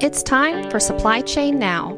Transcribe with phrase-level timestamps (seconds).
[0.00, 1.92] It's time for Supply Chain Now.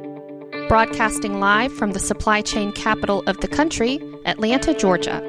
[0.68, 5.20] Broadcasting live from the supply chain capital of the country, Atlanta, Georgia.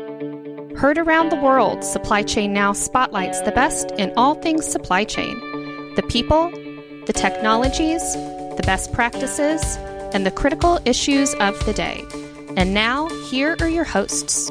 [0.78, 5.38] Heard around the world, Supply Chain Now spotlights the best in all things supply chain
[5.96, 6.50] the people,
[7.08, 9.76] the technologies, the best practices,
[10.14, 12.06] and the critical issues of the day.
[12.56, 14.51] And now, here are your hosts.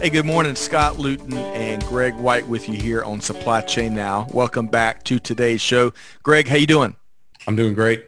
[0.00, 0.54] Hey, good morning.
[0.54, 4.28] Scott Luton and Greg White with you here on Supply Chain Now.
[4.32, 5.92] Welcome back to today's show.
[6.22, 6.94] Greg, how you doing?
[7.46, 8.04] I'm doing great.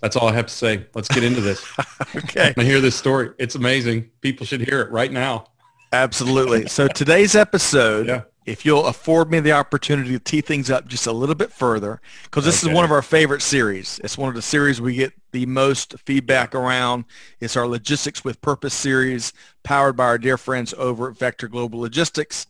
[0.00, 0.86] That's all I have to say.
[0.94, 1.64] Let's get into this.
[2.16, 2.52] okay.
[2.56, 3.30] I hear this story.
[3.38, 4.10] It's amazing.
[4.20, 5.46] People should hear it right now.
[5.92, 6.66] Absolutely.
[6.66, 8.22] So today's episode, Yeah.
[8.46, 12.00] If you'll afford me the opportunity to tee things up just a little bit further,
[12.24, 14.00] because this is one of our favorite series.
[14.04, 17.06] It's one of the series we get the most feedback around.
[17.40, 19.32] It's our Logistics with Purpose series,
[19.64, 22.46] powered by our dear friends over at Vector Global Logistics.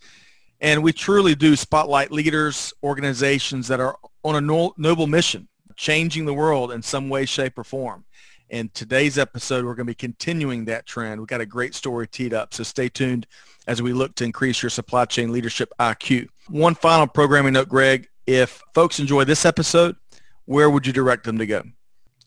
[0.60, 6.34] And we truly do spotlight leaders, organizations that are on a noble mission, changing the
[6.34, 8.04] world in some way, shape, or form.
[8.50, 11.20] In today's episode, we're going to be continuing that trend.
[11.20, 13.26] We've got a great story teed up, so stay tuned
[13.66, 16.28] as we look to increase your supply chain leadership IQ.
[16.48, 18.08] One final programming note, Greg.
[18.26, 19.96] If folks enjoy this episode,
[20.44, 21.62] where would you direct them to go?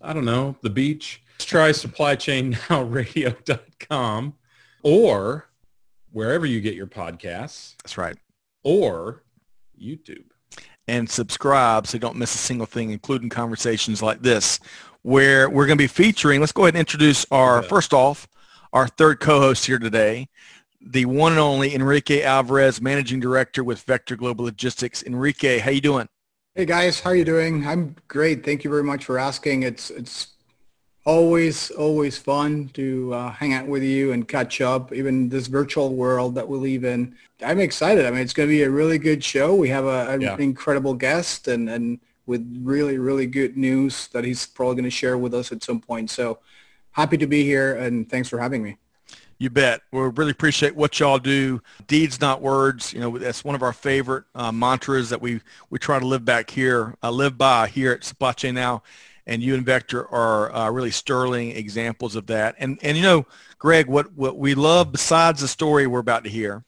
[0.01, 1.21] I don't know, the beach.
[1.35, 4.33] Let's try supplychainnowradio.com
[4.83, 5.49] or
[6.11, 8.17] wherever you get your podcasts That's right.
[8.63, 9.23] or
[9.81, 10.25] YouTube.
[10.87, 14.59] and subscribe so you don't miss a single thing, including conversations like this,
[15.03, 18.27] where we're going to be featuring, let's go ahead and introduce our, first off,
[18.73, 20.27] our third co-host here today,
[20.81, 25.03] the one and only Enrique Alvarez, Managing Director with Vector Global Logistics.
[25.03, 26.07] Enrique, how you doing?
[26.55, 27.65] Hey guys, how are you doing?
[27.67, 28.43] I'm great.
[28.43, 29.63] Thank you very much for asking.
[29.63, 30.27] It's it's
[31.05, 35.93] always always fun to uh, hang out with you and catch up, even this virtual
[35.95, 37.15] world that we live in.
[37.43, 38.05] I'm excited.
[38.05, 39.55] I mean, it's going to be a really good show.
[39.55, 40.37] We have a, an Yeah.
[40.37, 45.17] incredible guest and and with really really good news that he's probably going to share
[45.17, 46.09] with us at some point.
[46.09, 46.39] So
[46.91, 48.77] happy to be here and thanks for having me.
[49.39, 49.81] You bet.
[49.91, 51.61] We really appreciate what y'all do.
[51.87, 52.91] Deeds, not words.
[52.93, 55.39] You know, that's one of our favorite uh, mantras that we,
[55.69, 58.83] we try to live back here, uh, live by here at Supply Chain Now.
[59.25, 62.55] And you and Vector are uh, really sterling examples of that.
[62.59, 63.25] And, and you know,
[63.59, 66.65] Greg, what, what we love besides the story we're about to hear,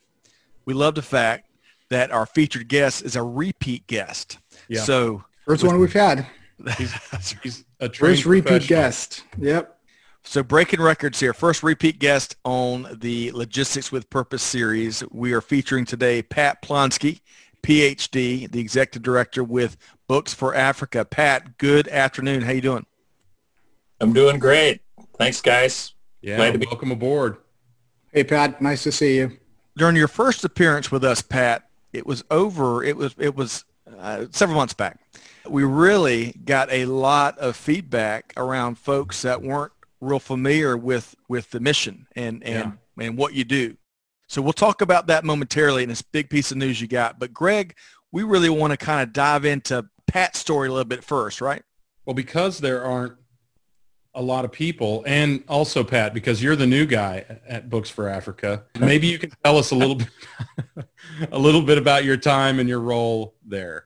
[0.63, 1.49] we love the fact
[1.89, 4.37] that our featured guest is a repeat guest.
[4.69, 4.81] Yeah.
[4.81, 6.25] So First one we've had.
[6.77, 6.93] He's,
[7.41, 9.23] he's a trained First repeat guest.
[9.39, 9.80] Yep.
[10.23, 11.33] So breaking records here.
[11.33, 15.03] First repeat guest on the Logistics with Purpose series.
[15.11, 17.21] We are featuring today Pat Plonski,
[17.63, 19.77] PhD, the executive director with
[20.07, 21.03] Books for Africa.
[21.05, 22.43] Pat, good afternoon.
[22.43, 22.85] How you doing?
[23.99, 24.81] I'm doing great.
[25.17, 25.93] Thanks, guys.
[26.21, 27.37] Yeah, Glad to be- welcome aboard.
[28.13, 29.37] Hey Pat, nice to see you.
[29.77, 32.83] During your first appearance with us, Pat, it was over.
[32.83, 33.63] It was it was
[33.99, 34.99] uh, several months back.
[35.49, 39.71] We really got a lot of feedback around folks that weren't
[40.01, 43.77] real familiar with with the mission and and and what you do.
[44.27, 47.19] So we'll talk about that momentarily in this big piece of news you got.
[47.19, 47.75] But Greg,
[48.11, 51.63] we really want to kind of dive into Pat's story a little bit first, right?
[52.05, 53.15] Well, because there aren't
[54.13, 58.09] a lot of people, and also Pat, because you're the new guy at Books for
[58.09, 60.09] Africa, maybe you can tell us a little bit,
[61.31, 63.85] a little bit about your time and your role there.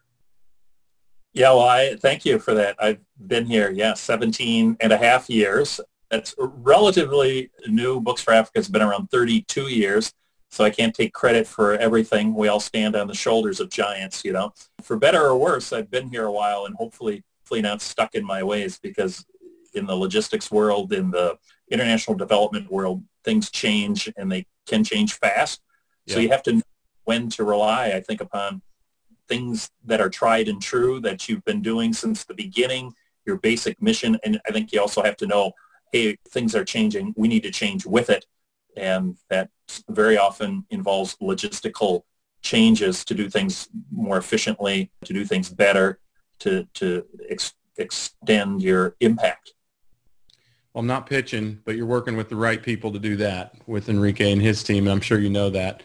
[1.34, 2.76] Yeah, well, I thank you for that.
[2.80, 5.82] I've been here, yeah, 17 and a half years.
[6.16, 8.00] That's relatively new.
[8.00, 10.14] Books for Africa has been around 32 years,
[10.50, 12.34] so I can't take credit for everything.
[12.34, 14.54] We all stand on the shoulders of giants, you know.
[14.82, 18.24] For better or worse, I've been here a while and hopefully, hopefully not stuck in
[18.24, 19.26] my ways because
[19.74, 21.38] in the logistics world, in the
[21.70, 25.60] international development world, things change and they can change fast.
[26.08, 26.62] So you have to know
[27.04, 28.62] when to rely, I think, upon
[29.28, 32.94] things that are tried and true that you've been doing since the beginning,
[33.26, 34.18] your basic mission.
[34.24, 35.52] And I think you also have to know,
[35.92, 37.14] hey, things are changing.
[37.16, 38.26] We need to change with it.
[38.78, 39.50] And that
[39.90, 42.04] very often involves logistical
[42.42, 46.00] changes to do things more efficiently, to do things better,
[46.40, 49.54] to, to ex- extend your impact.
[50.74, 53.88] Well, I'm not pitching, but you're working with the right people to do that with
[53.88, 55.84] Enrique and his team, and I'm sure you know that.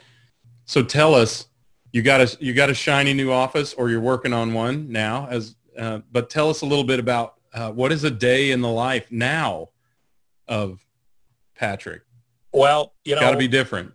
[0.64, 1.47] So tell us,
[1.93, 5.29] you got a you got a shiny new office, or you're working on one now.
[5.31, 8.61] As uh, but tell us a little bit about uh, what is a day in
[8.61, 9.69] the life now
[10.50, 10.85] of
[11.55, 12.02] Patrick.
[12.52, 13.93] Well, you know, Got to be different.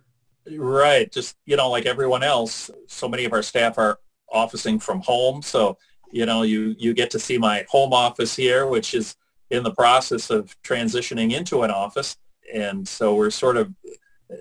[0.50, 1.10] Right.
[1.12, 3.98] Just, you know, like everyone else, so many of our staff are
[4.32, 5.42] officing from home.
[5.42, 5.76] So,
[6.10, 9.16] you know, you, you get to see my home office here, which is
[9.50, 12.16] in the process of transitioning into an office.
[12.52, 13.72] And so we're sort of,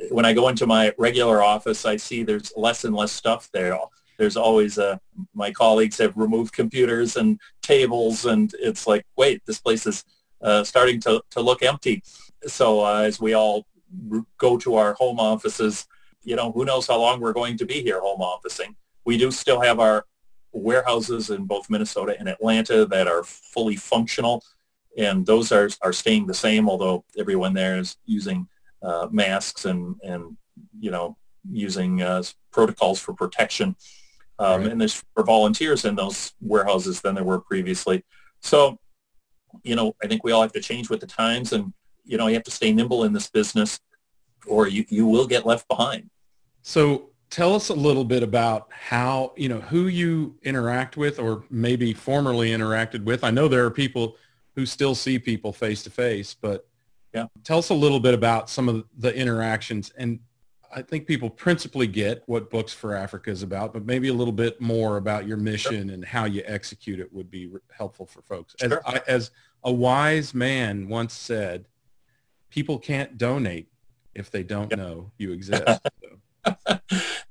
[0.09, 3.77] when I go into my regular office, I see there's less and less stuff there.
[4.17, 4.99] there's always a,
[5.33, 10.05] my colleagues have removed computers and tables and it's like, wait, this place is
[10.45, 12.03] uh, starting to, to look empty.
[12.47, 13.65] So uh, as we all
[14.37, 15.87] go to our home offices,
[16.23, 18.75] you know, who knows how long we're going to be here home officing.
[19.05, 20.05] We do still have our
[20.51, 24.43] warehouses in both Minnesota and Atlanta that are fully functional
[24.97, 28.47] and those are, are staying the same, although everyone there is using
[28.81, 30.37] uh, masks and, and,
[30.79, 31.17] you know,
[31.51, 33.75] using uh, protocols for protection.
[34.39, 34.71] Um, right.
[34.71, 38.03] And there's more volunteers in those warehouses than there were previously.
[38.41, 38.79] So,
[39.63, 41.73] you know, I think we all have to change with the times and,
[42.03, 43.79] you know, you have to stay nimble in this business
[44.47, 46.09] or you, you will get left behind.
[46.61, 51.43] So tell us a little bit about how, you know, who you interact with or
[51.49, 53.23] maybe formerly interacted with.
[53.23, 54.15] I know there are people
[54.55, 56.67] who still see people face to face, but
[57.13, 60.19] yeah, tell us a little bit about some of the interactions and
[60.75, 64.33] I think people principally get what Books for Africa is about, but maybe a little
[64.33, 65.93] bit more about your mission sure.
[65.93, 68.55] and how you execute it would be helpful for folks.
[68.61, 69.31] As, I, as
[69.63, 71.67] a wise man once said,
[72.49, 73.69] people can't donate
[74.13, 74.77] if they don't yep.
[74.77, 75.63] know you exist.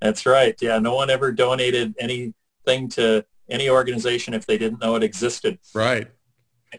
[0.01, 0.57] That's right.
[0.63, 5.59] Yeah, no one ever donated anything to any organization if they didn't know it existed.
[5.75, 6.11] Right.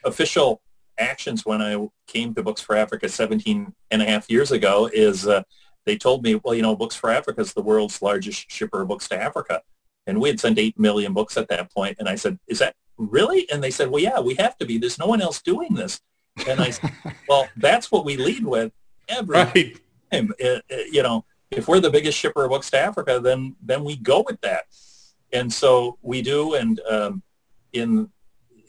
[0.04, 0.64] Official
[0.98, 5.28] actions when I came to Books for Africa 17 and a half years ago is
[5.28, 5.44] uh,
[5.86, 8.88] they told me, well, you know, Books for Africa is the world's largest shipper of
[8.88, 9.62] books to Africa.
[10.08, 11.98] And we had sent 8 million books at that point.
[12.00, 13.50] And I said, is that really?
[13.50, 14.78] And they said, well, yeah, we have to be.
[14.78, 16.02] There's no one else doing this.
[16.48, 16.92] And I said,
[17.30, 18.72] well, that's what we lead with
[19.08, 19.82] every right.
[20.12, 20.34] time.
[20.44, 23.84] Uh, uh, you know, if we're the biggest shipper of books to Africa, then then
[23.84, 24.66] we go with that.
[25.32, 26.56] And so we do.
[26.56, 27.24] And um,
[27.74, 28.10] in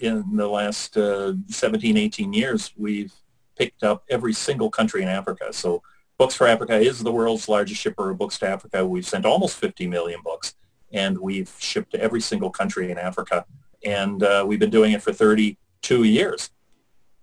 [0.01, 3.13] in the last uh, 17, 18 years, we've
[3.57, 5.53] picked up every single country in Africa.
[5.53, 5.83] So
[6.19, 8.87] Books for Africa is the world's largest shipper of books to Africa.
[8.87, 10.55] We've sent almost 50 million books,
[10.91, 13.45] and we've shipped to every single country in Africa.
[13.85, 16.51] And uh, we've been doing it for 32 years.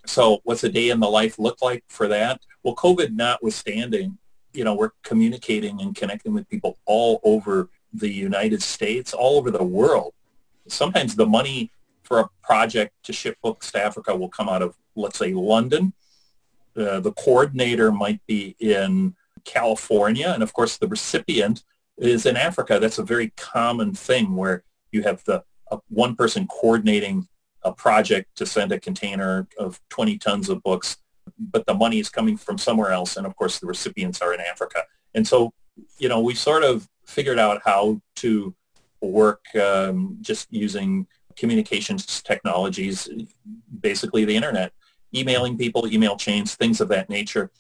[0.06, 2.42] So what's a day in the life look like for that?
[2.62, 4.20] Well, COVID notwithstanding,
[4.54, 9.50] you know, we're communicating and connecting with people all over the United States, all over
[9.50, 10.14] the world.
[10.68, 11.72] Sometimes the money
[12.04, 15.94] for a project to ship books to Africa will come out of, let's say, London
[16.76, 19.16] uh, the coordinator might be in
[19.46, 21.64] California, and of course the recipient
[21.98, 22.80] is in Africa.
[22.80, 27.28] That's a very common thing where you have the uh, one person coordinating
[27.64, 30.98] a project to send a container of 20 tons of books,
[31.40, 34.42] but the money is coming from somewhere else, and of course the recipients are in
[34.42, 34.84] Africa.
[35.14, 35.54] And so,
[35.98, 38.54] you know, we sort of figured out how to
[39.02, 43.10] work um, just using communications technologies,
[43.82, 44.72] basically the internet
[45.14, 47.52] emailing people, email chains, things of that nature.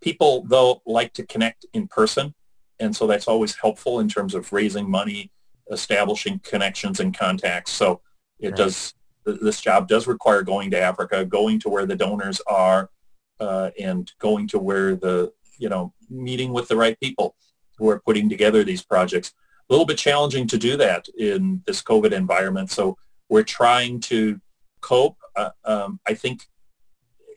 [0.00, 2.34] People, though, like to connect in person,
[2.78, 5.30] and so that's always helpful in terms of raising money,
[5.70, 7.72] establishing connections and contacts.
[7.72, 8.00] So
[8.38, 8.56] it right.
[8.56, 8.94] does,
[9.24, 12.90] this job does require going to Africa, going to where the donors are,
[13.38, 17.36] uh, and going to where the, you know, meeting with the right people
[17.76, 19.34] who are putting together these projects.
[19.68, 22.70] A little bit challenging to do that in this COVID environment.
[22.70, 22.96] So
[23.28, 24.40] we're trying to
[24.80, 25.16] cope.
[25.36, 26.46] Uh, um, I think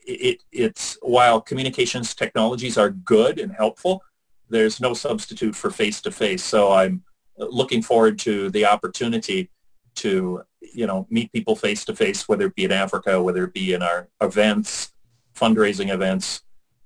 [0.05, 4.03] it, it's while communications technologies are good and helpful,
[4.49, 6.43] there's no substitute for face-to-face.
[6.43, 7.03] So I'm
[7.37, 9.49] looking forward to the opportunity
[9.95, 13.81] to, you know, meet people face-to-face, whether it be in Africa, whether it be in
[13.81, 14.93] our events,
[15.35, 16.41] fundraising events,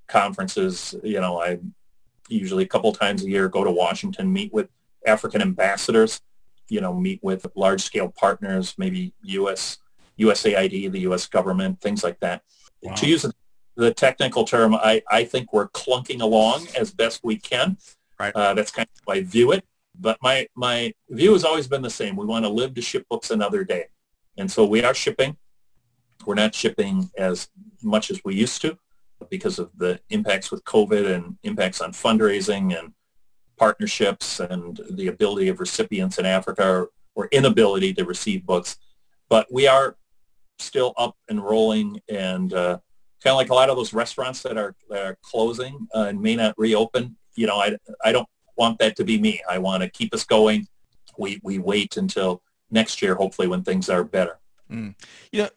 [0.07, 0.95] conferences.
[1.03, 1.59] You know, I
[2.29, 4.69] usually a couple times a year go to Washington, meet with
[5.05, 6.21] African ambassadors,
[6.69, 9.77] you know, meet with large-scale partners, maybe U.S.
[10.19, 11.27] USAID, the U.S.
[11.27, 12.43] government, things like that.
[12.81, 12.93] Wow.
[12.95, 13.25] To use
[13.75, 17.77] the technical term, I, I think we're clunking along as best we can.
[18.19, 18.35] Right.
[18.35, 19.63] Uh, that's kind of how I view it.
[19.99, 22.15] But my, my view has always been the same.
[22.15, 23.85] We want to live to ship books another day.
[24.37, 25.37] And so we are shipping.
[26.25, 27.49] We're not shipping as
[27.81, 28.77] much as we used to
[29.29, 32.93] because of the impacts with COVID and impacts on fundraising and
[33.57, 38.77] partnerships and the ability of recipients in Africa or, or inability to receive books.
[39.29, 39.97] But we are
[40.59, 42.77] still up and rolling and uh,
[43.23, 46.21] kind of like a lot of those restaurants that are, that are closing uh, and
[46.21, 47.15] may not reopen.
[47.35, 49.41] You know, I, I don't want that to be me.
[49.49, 50.67] I want to keep us going.
[51.17, 54.39] We, we wait until next year, hopefully when things are better.
[54.71, 54.95] Mm.
[55.31, 55.49] You know,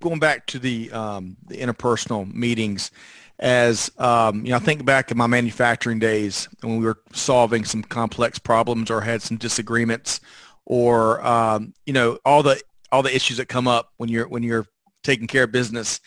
[0.00, 2.90] going back to the, um, the interpersonal meetings,
[3.38, 7.64] as um, you know, I think back in my manufacturing days when we were solving
[7.64, 10.20] some complex problems or had some disagreements,
[10.64, 12.60] or um, you know, all the
[12.92, 14.66] all the issues that come up when you're when you're
[15.02, 16.00] taking care of business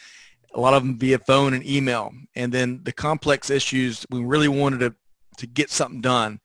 [0.55, 4.47] a lot of them via phone and email and then the complex issues we really
[4.47, 4.93] wanted to
[5.37, 6.39] to get something done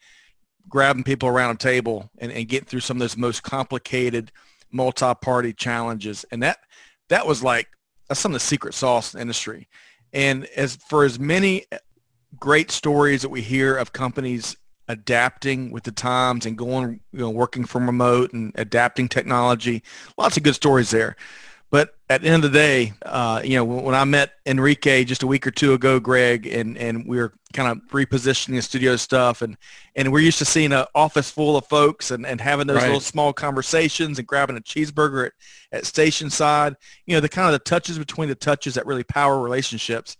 [0.68, 4.32] grabbing people around a table and, and getting through some of those most complicated
[4.72, 6.24] multi-party challenges.
[6.30, 6.58] And that
[7.08, 7.68] that was like
[8.08, 9.68] that's some of the secret sauce in the industry.
[10.12, 11.66] And as for as many
[12.38, 14.56] great stories that we hear of companies
[14.88, 19.82] adapting with the times and going, you know, working from remote and adapting technology,
[20.18, 21.16] lots of good stories there.
[21.70, 25.24] But at the end of the day, uh, you know, when I met Enrique just
[25.24, 28.94] a week or two ago, Greg, and, and we were kind of repositioning the studio
[28.94, 29.56] stuff, and,
[29.96, 32.86] and we're used to seeing an office full of folks and, and having those right.
[32.86, 35.32] little small conversations and grabbing a cheeseburger at,
[35.72, 36.76] at station side.
[37.06, 40.16] You know, the kind of the touches between the touches that really power relationships.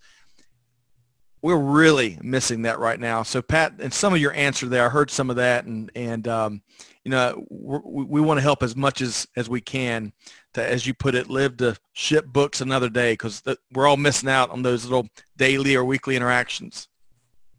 [1.45, 3.21] We're really missing that right now.
[3.21, 6.27] So Pat, and some of your answer there, I heard some of that, and and
[6.27, 6.63] um,
[7.03, 10.11] you know, we, we want to help as much as as we can
[10.55, 14.27] to, as you put it, live to ship books another day because we're all missing
[14.27, 16.87] out on those little daily or weekly interactions.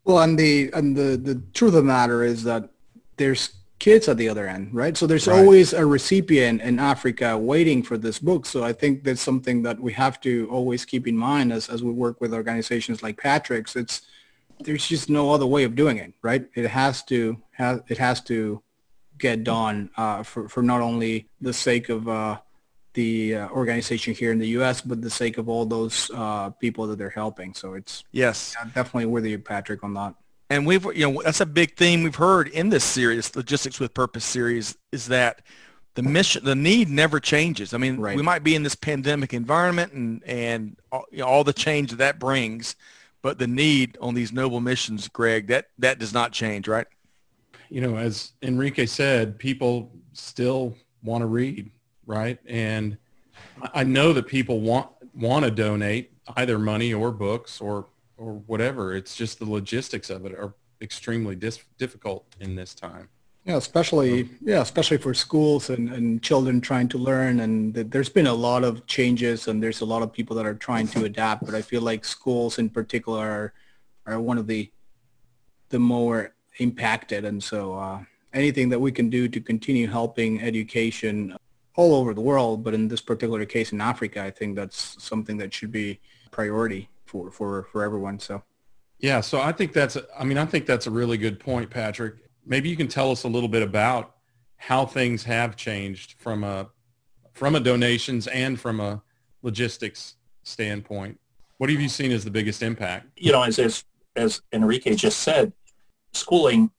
[0.03, 2.69] Well, and the and the the truth of the matter is that
[3.19, 4.97] there's kids at the other end, right?
[4.97, 5.39] So there's right.
[5.39, 8.47] always a recipient in Africa waiting for this book.
[8.47, 11.83] So I think that's something that we have to always keep in mind as as
[11.83, 13.77] we work with organizations like Patrick's.
[13.77, 14.03] It's
[14.61, 16.47] there's just no other way of doing it, right?
[16.55, 18.63] It has to has it has to
[19.19, 22.39] get done uh, for for not only the sake of uh,
[22.95, 26.87] the uh, organization here in the U.S., but the sake of all those uh, people
[26.87, 27.53] that they're helping.
[27.53, 30.15] So it's yes, yeah, definitely with you, Patrick, on that.
[30.49, 33.95] And we've you know that's a big theme we've heard in this series, Logistics with
[33.95, 35.43] Purpose series, is that
[35.95, 37.75] the mission, the need never changes.
[37.75, 38.17] I mean, right.
[38.17, 41.91] we might be in this pandemic environment and and all, you know, all the change
[41.91, 42.77] that that brings,
[43.23, 46.87] but the need on these noble missions, Greg, that that does not change, right?
[47.69, 51.71] You know, as Enrique said, people still want to read
[52.07, 52.39] right?
[52.47, 52.97] And
[53.75, 57.87] I know that people want want to donate either money or books or
[58.17, 58.95] or whatever.
[58.95, 63.09] It's just the logistics of it are extremely dis- difficult in this time.
[63.45, 67.41] Yeah, especially yeah, especially for schools and, and children trying to learn.
[67.41, 70.55] And there's been a lot of changes, and there's a lot of people that are
[70.55, 71.47] trying to adapt.
[71.47, 73.53] But I feel like schools in particular
[74.05, 74.73] are, are one of the
[75.69, 77.25] the more impacted.
[77.25, 78.01] And so uh,
[78.33, 81.37] anything that we can do to continue helping education
[81.77, 85.37] all over the world, but in this particular case in Africa, I think that's something
[85.37, 86.01] that should be
[86.33, 88.19] priority for, for, for everyone.
[88.19, 88.43] So.
[88.99, 92.15] Yeah, so I think that's, I mean, I think that's a really good point, Patrick.
[92.45, 94.15] Maybe you can tell us a little bit about
[94.57, 96.69] how things have changed from a,
[97.33, 99.03] from a donations and from a
[99.43, 101.21] logistics standpoint.
[101.59, 103.09] What have you seen as the biggest impact?
[103.17, 103.85] You know, as, as,
[104.15, 105.53] as Enrique just said,
[106.13, 106.71] schooling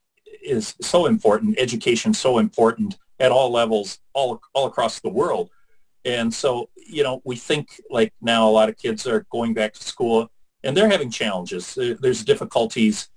[0.43, 5.50] is so important, education so important at all levels all, all across the world.
[6.07, 9.73] And so, you know, we think like now a lot of kids are going back
[9.73, 10.31] to school
[10.63, 11.75] and they're having challenges.
[11.75, 13.09] There's difficulties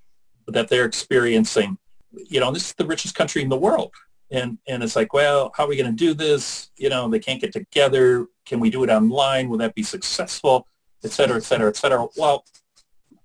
[0.49, 1.79] that they're experiencing.
[2.13, 3.93] You know, this is the richest country in the world.
[4.33, 6.71] And, and it's like, well, how are we going to do this?
[6.77, 8.27] You know, they can't get together.
[8.45, 9.49] Can we do it online?
[9.49, 10.67] Will that be successful?
[11.05, 12.07] Et cetera, et cetera, et cetera.
[12.17, 12.45] Well,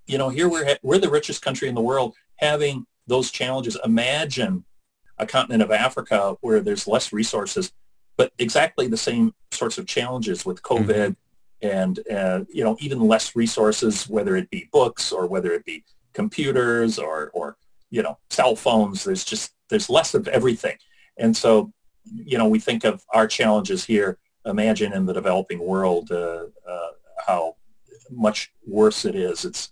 [0.06, 3.78] you know, here we're, we're the richest country in the world having those challenges.
[3.84, 4.64] Imagine
[5.18, 7.72] a continent of Africa where there's less resources,
[8.18, 10.90] but exactly the same sorts of challenges with mm-hmm.
[10.90, 11.16] COVID
[11.62, 11.68] mm-hmm.
[11.68, 15.84] and, uh, you know, even less resources, whether it be books or whether it be
[16.14, 17.58] computers or, or,
[17.90, 19.04] you know, cell phones.
[19.04, 20.78] There's just, there's less of everything.
[21.18, 21.72] And so,
[22.14, 24.18] you know, we think of our challenges here.
[24.46, 26.90] Imagine in the developing world uh, uh,
[27.26, 27.56] how
[28.12, 29.44] much worse it is.
[29.44, 29.70] It's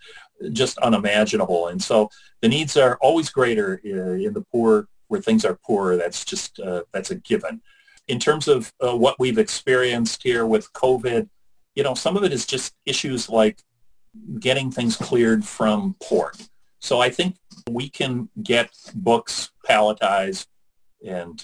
[0.51, 1.67] just unimaginable.
[1.67, 2.09] And so
[2.41, 5.95] the needs are always greater uh, in the poor where things are poorer.
[5.95, 7.62] That's just uh, that's a given.
[8.07, 11.29] In terms of uh, what we've experienced here with COVID,
[11.75, 13.60] you know, some of it is just issues like
[14.39, 16.38] getting things cleared from port.
[16.79, 17.36] So I think
[17.69, 20.48] we can get books palletized
[21.05, 21.43] and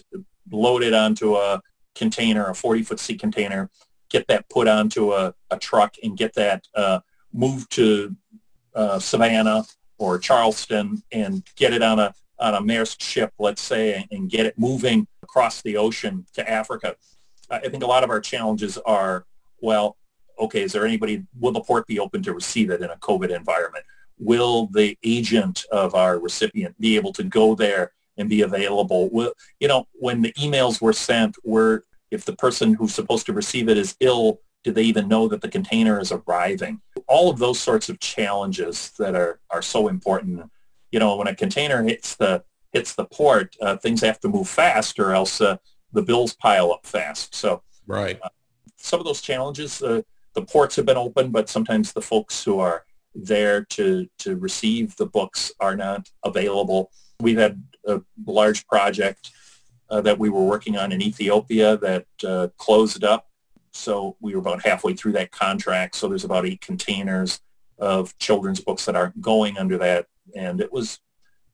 [0.51, 1.61] loaded onto a
[1.95, 3.69] container, a 40-foot sea container,
[4.09, 6.99] get that put onto a, a truck and get that uh,
[7.33, 8.15] moved to
[8.75, 9.65] uh, Savannah
[9.97, 14.45] or Charleston and get it on a on a Maersk ship, let's say, and get
[14.45, 16.95] it moving across the ocean to Africa.
[17.49, 19.25] I think a lot of our challenges are,
[19.61, 19.97] well,
[20.39, 23.35] okay, is there anybody, will the port be open to receive it in a COVID
[23.35, 23.85] environment?
[24.17, 29.09] Will the agent of our recipient be able to go there and be available?
[29.09, 33.33] Will, you know, when the emails were sent, were, if the person who's supposed to
[33.33, 36.81] receive it is ill, do they even know that the container is arriving?
[37.07, 40.49] All of those sorts of challenges that are, are so important
[40.91, 44.47] you know, when a container hits the hits the port, uh, things have to move
[44.47, 45.57] fast, or else uh,
[45.91, 47.33] the bills pile up fast.
[47.33, 48.29] So, right, uh,
[48.77, 50.01] some of those challenges, uh,
[50.35, 54.95] the ports have been open, but sometimes the folks who are there to to receive
[54.97, 56.91] the books are not available.
[57.19, 59.31] We've had a large project
[59.89, 63.27] uh, that we were working on in Ethiopia that uh, closed up.
[63.71, 65.95] So we were about halfway through that contract.
[65.95, 67.41] So there's about eight containers
[67.77, 70.07] of children's books that are going under that.
[70.35, 70.99] And it was,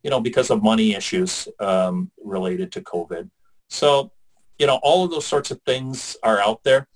[0.03, 3.29] you know, because of money issues um, related to COVID.
[3.69, 4.11] So,
[4.59, 6.87] you know, all of those sorts of things are out there.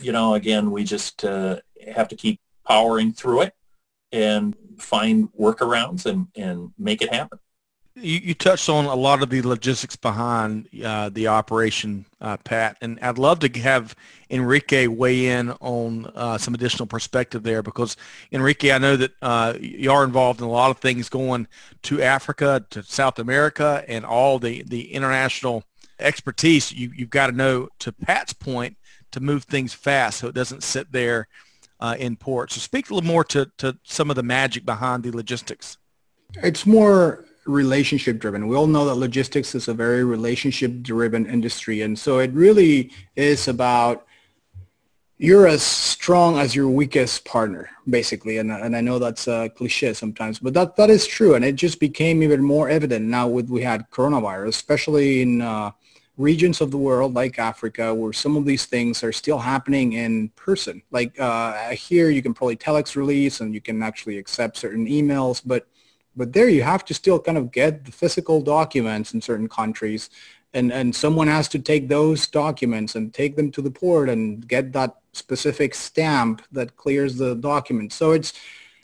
[0.00, 1.60] You know, again, we just uh,
[1.94, 3.54] have to keep powering through it
[4.10, 7.38] and find workarounds and, and make it happen.
[7.94, 12.78] You, you touched on a lot of the logistics behind uh, the operation, uh, Pat,
[12.80, 13.94] and I'd love to have
[14.30, 17.98] Enrique weigh in on uh, some additional perspective there because
[18.32, 21.46] Enrique, I know that uh, you are involved in a lot of things going
[21.82, 25.64] to Africa, to South America, and all the, the international
[25.98, 28.76] expertise you, you've got to know, to Pat's point,
[29.10, 31.28] to move things fast so it doesn't sit there
[31.80, 32.52] uh, in port.
[32.52, 35.76] So speak a little more to, to some of the magic behind the logistics.
[36.42, 38.48] It's more relationship driven.
[38.48, 41.82] We all know that logistics is a very relationship driven industry.
[41.82, 44.06] And so it really is about
[45.18, 48.38] you're as strong as your weakest partner, basically.
[48.38, 51.34] And, and I know that's a cliche sometimes, but that, that is true.
[51.34, 55.70] And it just became even more evident now with we had coronavirus, especially in uh,
[56.16, 60.28] regions of the world like Africa where some of these things are still happening in
[60.30, 60.82] person.
[60.90, 65.40] Like uh, here you can probably telex release and you can actually accept certain emails,
[65.44, 65.68] but
[66.16, 70.10] but there you have to still kind of get the physical documents in certain countries
[70.54, 74.46] and, and someone has to take those documents and take them to the port and
[74.46, 77.92] get that specific stamp that clears the document.
[77.92, 78.32] So it's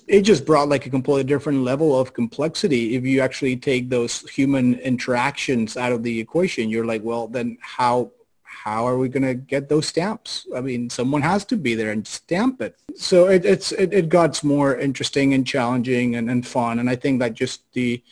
[0.07, 4.27] it just brought like a completely different level of complexity if you actually take those
[4.31, 6.71] human interactions out of the equation.
[6.71, 8.11] You're like, well, then how
[8.65, 10.47] how are we going to get those stamps?
[10.55, 12.77] I mean, someone has to be there and stamp it.
[12.97, 16.79] So it, it's it, it got more interesting and challenging and, and fun.
[16.79, 18.03] And I think that just the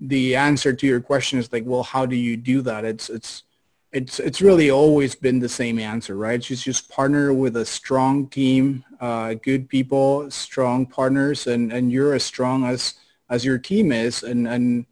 [0.00, 2.84] the answer to your question is like, well, how do you do that?
[2.84, 3.44] It's it's
[3.92, 6.40] it's it's really always been the same answer, right?
[6.40, 12.14] Just just partner with a strong team, uh, good people, strong partners, and and you're
[12.14, 12.94] as strong as
[13.30, 14.86] as your team is, and and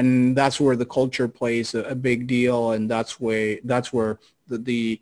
[0.00, 4.18] and that's where the culture plays a, a big deal, and that's where that's where
[4.48, 5.00] the the,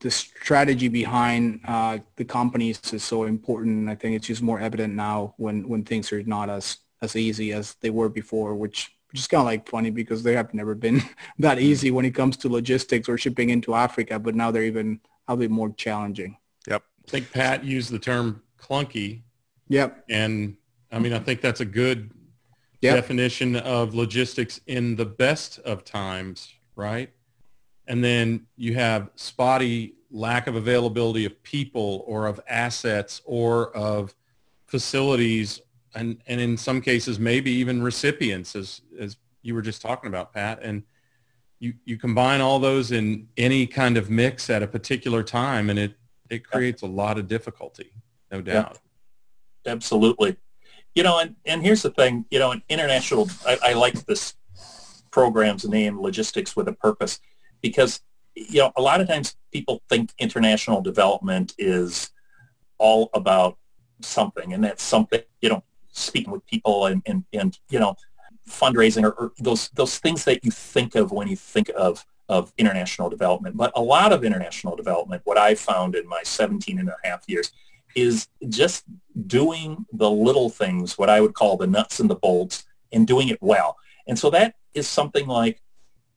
[0.00, 3.90] the strategy behind uh, the companies is so important.
[3.90, 7.52] I think it's just more evident now when when things are not as as easy
[7.52, 10.74] as they were before, which which is kind of like funny because they have never
[10.74, 11.02] been
[11.38, 15.00] that easy when it comes to logistics or shipping into Africa, but now they're even
[15.28, 16.38] a bit more challenging.
[16.66, 16.82] Yep.
[17.06, 19.22] I think Pat used the term clunky.
[19.68, 20.04] Yep.
[20.08, 20.56] And
[20.90, 22.10] I mean, I think that's a good
[22.80, 22.96] yep.
[22.96, 27.10] definition of logistics in the best of times, right?
[27.88, 34.14] and then you have spotty lack of availability of people or of assets or of
[34.66, 35.60] facilities
[35.94, 40.32] and, and in some cases maybe even recipients as, as you were just talking about,
[40.32, 40.60] Pat.
[40.62, 40.82] And
[41.58, 45.78] you, you combine all those in any kind of mix at a particular time and
[45.78, 45.94] it,
[46.30, 47.90] it creates a lot of difficulty,
[48.30, 48.78] no doubt.
[49.64, 49.72] Yeah.
[49.72, 50.36] Absolutely.
[50.98, 54.34] You know, and, and here's the thing, you know, an international, I, I like this
[55.12, 57.20] program's name, Logistics with a Purpose
[57.62, 58.00] because
[58.34, 62.10] you know a lot of times people think international development is
[62.78, 63.58] all about
[64.00, 67.94] something and that's something you know speaking with people and and, and you know
[68.48, 72.52] fundraising or, or those those things that you think of when you think of of
[72.58, 73.56] international development.
[73.56, 77.22] But a lot of international development what i found in my 17 and a half
[77.28, 77.52] years
[77.94, 78.84] is just
[79.26, 83.28] doing the little things what i would call the nuts and the bolts and doing
[83.28, 85.60] it well and so that is something like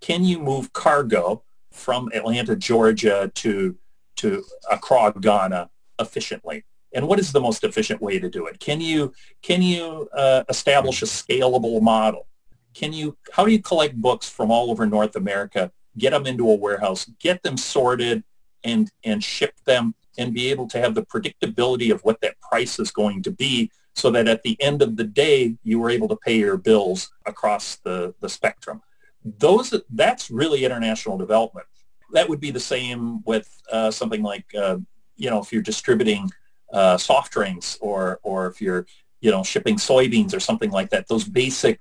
[0.01, 3.77] can you move cargo from Atlanta, Georgia to,
[4.17, 6.65] to Accra, Ghana efficiently?
[6.93, 8.59] And what is the most efficient way to do it?
[8.59, 12.27] Can you, can you uh, establish a scalable model?
[12.73, 16.49] Can you, how do you collect books from all over North America, get them into
[16.49, 18.23] a warehouse, get them sorted
[18.63, 22.79] and, and ship them and be able to have the predictability of what that price
[22.79, 26.07] is going to be so that at the end of the day, you were able
[26.07, 28.81] to pay your bills across the, the spectrum
[29.23, 31.67] those that's really international development.
[32.11, 34.77] That would be the same with uh, something like uh,
[35.15, 36.29] you know if you're distributing
[36.73, 38.85] uh, soft drinks or or if you're
[39.21, 41.07] you know shipping soybeans or something like that.
[41.07, 41.79] Those basic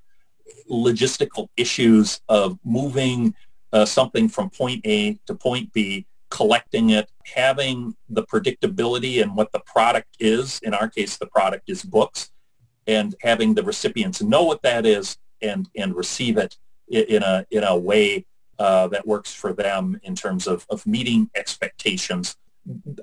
[0.70, 3.34] logistical issues of moving
[3.72, 9.52] uh, something from point A to point B, collecting it, having the predictability and what
[9.52, 10.60] the product is.
[10.62, 12.30] In our case, the product is books,
[12.86, 16.56] and having the recipients know what that is and and receive it
[16.88, 18.26] in a in a way
[18.58, 22.36] uh, that works for them in terms of, of meeting expectations.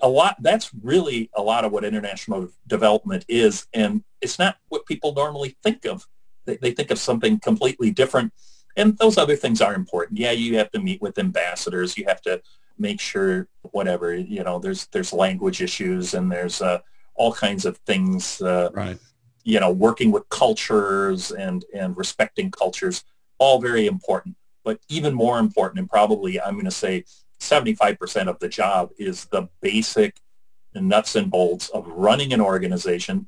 [0.02, 4.86] A lot that's really a lot of what international development is, and it's not what
[4.86, 6.06] people normally think of.
[6.46, 8.32] They, they think of something completely different.
[8.76, 10.20] And those other things are important.
[10.20, 11.98] Yeah, you have to meet with ambassadors.
[11.98, 12.42] You have to
[12.80, 16.80] make sure whatever, you know, there's there's language issues and there's uh,
[17.16, 18.42] all kinds of things.
[18.42, 18.98] Uh, right.
[19.44, 23.06] You know, working with cultures and, and respecting cultures,
[23.38, 24.36] all very important.
[24.66, 27.06] But even more important, and probably I'm going to say
[27.40, 30.20] 75% of the job is the basic
[30.76, 33.28] nuts and bolts of running an organization.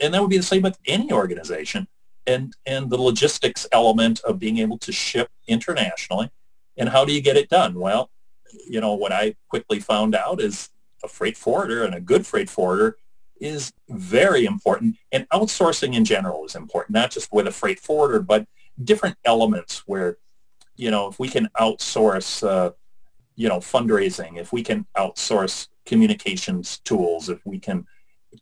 [0.00, 1.86] And that would be the same with any organization.
[2.26, 6.30] And, and the logistics element of being able to ship internationally.
[6.76, 7.78] And how do you get it done?
[7.78, 8.10] Well,
[8.68, 10.70] you know, what I quickly found out is
[11.04, 12.96] a freight forwarder and a good freight forwarder
[13.40, 14.96] is very important.
[15.10, 18.46] And outsourcing in general is important, not just with a freight forwarder, but
[18.82, 20.16] different elements where,
[20.76, 22.70] you know, if we can outsource, uh,
[23.34, 27.86] you know, fundraising, if we can outsource communications tools, if we can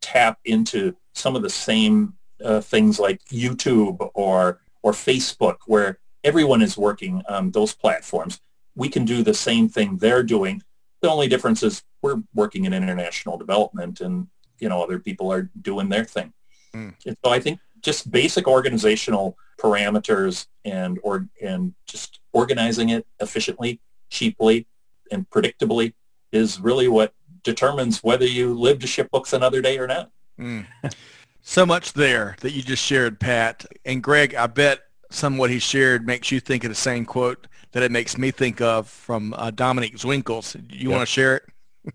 [0.00, 6.62] tap into some of the same uh, things like YouTube or or Facebook, where everyone
[6.62, 8.40] is working on those platforms,
[8.74, 10.62] we can do the same thing they're doing.
[11.02, 14.28] The only difference is we're working in international development, and
[14.58, 16.32] you know other people are doing their thing.
[16.74, 16.94] Mm.
[17.06, 23.80] And so I think just basic organizational parameters and or and just organizing it efficiently,
[24.10, 24.66] cheaply,
[25.10, 25.94] and predictably
[26.32, 30.10] is really what determines whether you live to ship books another day or not.
[30.38, 30.66] Mm.
[31.42, 33.66] so much there that you just shared, Pat.
[33.84, 34.80] And Greg, I bet
[35.10, 38.30] some what he shared makes you think of the same quote that it makes me
[38.30, 40.54] think of from uh, Dominic Zwinkels.
[40.72, 40.90] You yep.
[40.90, 41.44] want to share it?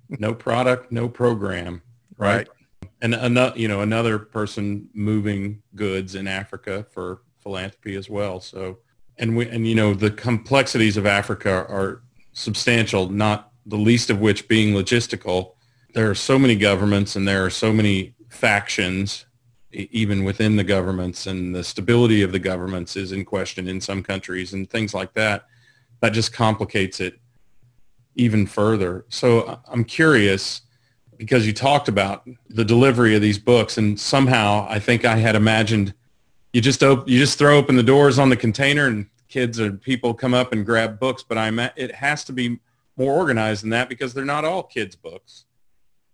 [0.19, 1.81] no product, no program,
[2.17, 2.47] right?
[2.47, 2.47] right.
[3.01, 8.39] And another, you know, another person moving goods in Africa for philanthropy as well.
[8.39, 8.79] So,
[9.17, 12.01] and we, and you know, the complexities of Africa are
[12.33, 15.53] substantial, not the least of which being logistical.
[15.93, 19.24] There are so many governments and there are so many factions
[19.75, 24.01] even within the governments and the stability of the governments is in question in some
[24.01, 25.47] countries and things like that.
[26.01, 27.19] That just complicates it
[28.15, 29.05] even further.
[29.09, 30.61] So uh, I'm curious
[31.17, 35.35] because you talked about the delivery of these books and somehow I think I had
[35.35, 35.93] imagined
[36.53, 39.71] you just op- you just throw open the doors on the container and kids or
[39.71, 42.59] people come up and grab books but I it has to be
[42.97, 45.45] more organized than that because they're not all kids books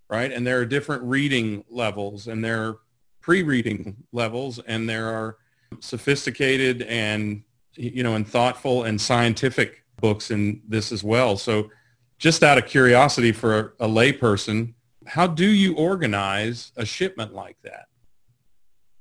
[0.07, 2.77] right and there are different reading levels and there
[3.21, 5.37] pre-reading levels and there are
[5.79, 7.43] sophisticated and
[7.75, 11.37] you know and thoughtful and scientific books in this as well.
[11.37, 11.69] So
[12.17, 14.73] just out of curiosity for a, a layperson
[15.07, 17.87] how do you organize a shipment like that?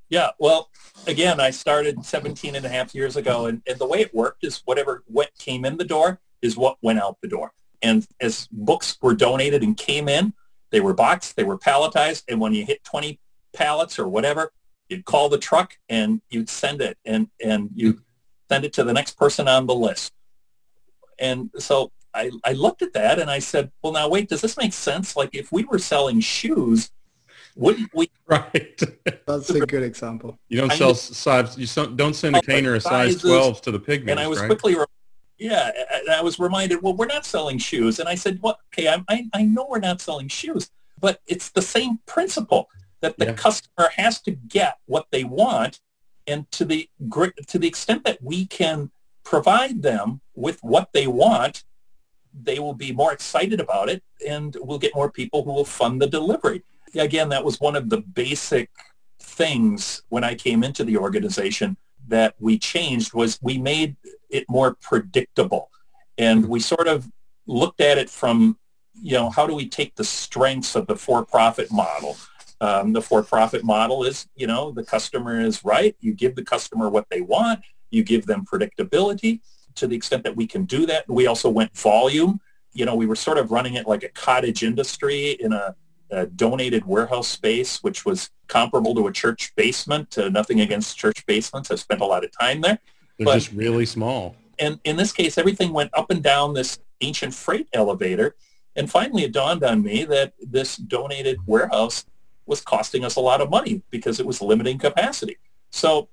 [0.09, 0.71] Yeah well
[1.07, 4.45] again i started 17 and a half years ago and, and the way it worked
[4.45, 7.53] is whatever what came in the door is what went out the door.
[7.83, 10.33] And as books were donated and came in
[10.71, 13.20] they were boxed they were palletized and when you hit 20
[13.53, 14.53] pallets or whatever,
[14.89, 18.01] you'd call the truck and you'd send it and, and you
[18.51, 20.13] send it to the next person on the list.
[21.19, 24.57] And so I, I looked at that and I said, well, now wait, does this
[24.57, 25.17] make sense?
[25.17, 26.91] Like if we were selling shoes,
[27.55, 28.11] wouldn't we?
[28.27, 28.81] Right.
[29.27, 30.39] That's a good example.
[30.49, 34.11] You don't sell size, you don't send a container a size 12 to the pygmies,
[34.11, 34.47] And I was right?
[34.47, 34.77] quickly,
[35.39, 35.71] yeah,
[36.11, 37.99] I was reminded, well, we're not selling shoes.
[37.99, 41.51] And I said, well, okay, I, I, I know we're not selling shoes, but it's
[41.51, 42.69] the same principle
[43.01, 43.33] that the yeah.
[43.33, 45.81] customer has to get what they want
[46.27, 46.89] and to the
[47.47, 48.91] to the extent that we can
[49.25, 51.65] provide them with what they want
[52.33, 56.01] they will be more excited about it and we'll get more people who will fund
[56.01, 56.63] the delivery.
[56.95, 58.71] Again that was one of the basic
[59.19, 61.77] things when i came into the organization
[62.09, 63.97] that we changed was we made
[64.31, 65.71] it more predictable.
[66.19, 67.09] And we sort of
[67.47, 68.57] looked at it from
[69.03, 72.17] you know how do we take the strengths of the for-profit model
[72.61, 75.97] um, the for-profit model is, you know, the customer is right.
[76.01, 77.61] You give the customer what they want.
[77.91, 79.41] You give them predictability
[79.77, 81.09] to the extent that we can do that.
[81.09, 82.41] We also went volume.
[82.73, 85.75] You know, we were sort of running it like a cottage industry in a,
[86.11, 90.19] a donated warehouse space, which was comparable to a church basement.
[90.19, 91.71] Uh, nothing against church basements.
[91.71, 92.79] I've spent a lot of time there.
[93.19, 94.37] They're but, just really small.
[94.59, 98.37] And in this case, everything went up and down this ancient freight elevator.
[98.77, 102.05] And finally, it dawned on me that this donated warehouse
[102.51, 105.39] was costing us a lot of money because it was limiting capacity.
[105.71, 106.09] So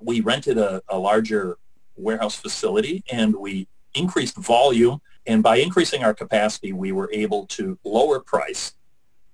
[0.00, 1.58] we rented a, a larger
[1.96, 5.00] warehouse facility and we increased volume.
[5.26, 8.72] And by increasing our capacity, we were able to lower price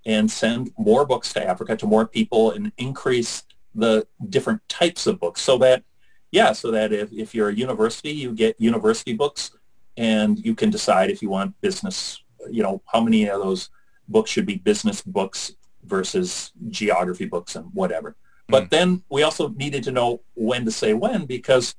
[0.04, 5.20] and send more books to Africa to more people and increase the different types of
[5.20, 5.84] books so that,
[6.32, 9.52] yeah, so that if, if you're a university, you get university books
[9.96, 13.70] and you can decide if you want business, you know, how many of those
[14.08, 15.52] books should be business books
[15.84, 18.16] versus geography books and whatever.
[18.48, 18.70] But mm.
[18.70, 21.74] then we also needed to know when to say when because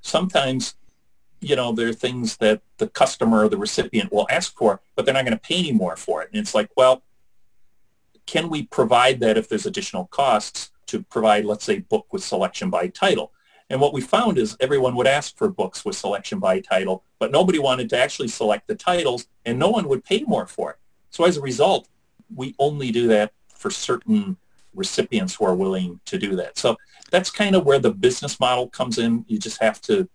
[0.00, 0.74] sometimes
[1.42, 5.04] you know, there are things that the customer or the recipient will ask for, but
[5.04, 6.30] they're not going to pay any more for it.
[6.32, 7.02] And it's like, well,
[8.26, 12.70] can we provide that if there's additional costs to provide, let's say, book with selection
[12.70, 13.32] by title?
[13.68, 17.32] And what we found is everyone would ask for books with selection by title, but
[17.32, 20.76] nobody wanted to actually select the titles and no one would pay more for it.
[21.10, 21.88] So as a result,
[22.34, 24.36] we only do that for certain
[24.74, 26.58] recipients who are willing to do that.
[26.58, 26.76] So
[27.10, 29.24] that's kind of where the business model comes in.
[29.28, 30.08] You just have to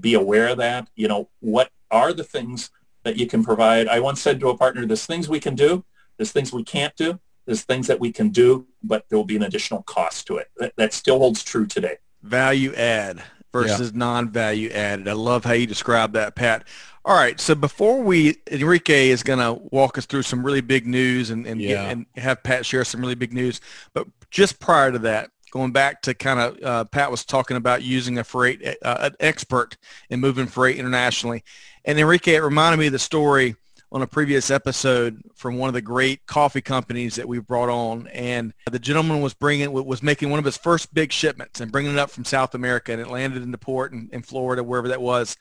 [0.00, 0.88] be aware of that.
[0.96, 2.70] You know, what are the things
[3.04, 3.88] that you can provide?
[3.88, 5.84] I once said to a partner, there's things we can do,
[6.16, 9.36] there's things we can't do, there's things that we can do, but there will be
[9.36, 10.48] an additional cost to it.
[10.56, 11.98] That, that still holds true today.
[12.22, 13.98] Value add versus yeah.
[13.98, 15.08] non-value added.
[15.08, 16.66] I love how you describe that, Pat.
[17.04, 20.86] All right, so before we, Enrique is going to walk us through some really big
[20.86, 21.88] news and and, yeah.
[21.88, 23.60] and, have Pat share some really big news.
[23.94, 27.82] But just prior to that, going back to kind of uh, Pat was talking about
[27.82, 29.76] using a freight uh, an expert
[30.10, 31.44] in moving freight internationally,
[31.84, 33.54] and Enrique it reminded me of the story
[33.92, 38.08] on a previous episode from one of the great coffee companies that we brought on,
[38.08, 41.92] and the gentleman was bringing was making one of his first big shipments and bringing
[41.92, 44.88] it up from South America, and it landed in the port in, in Florida, wherever
[44.88, 45.36] that was,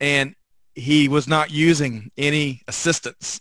[0.00, 0.34] and
[0.74, 3.40] he was not using any assistance.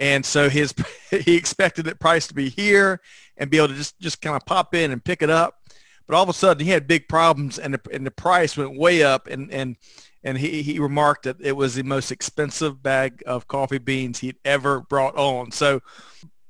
[0.00, 0.74] And so his
[1.10, 3.00] he expected the price to be here
[3.36, 5.60] and be able to just, just kind of pop in and pick it up.
[6.06, 8.76] But all of a sudden he had big problems and the, and the price went
[8.76, 9.76] way up and, and,
[10.24, 14.38] and he, he remarked that it was the most expensive bag of coffee beans he'd
[14.44, 15.50] ever brought on.
[15.50, 15.80] So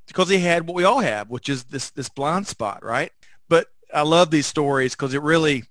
[0.06, 3.12] because he had what we all have, which is this, this blind spot, right?
[3.48, 5.64] But I love these stories because it really,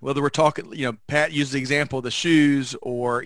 [0.00, 3.24] whether we're talking, you know, Pat used the example of the shoes or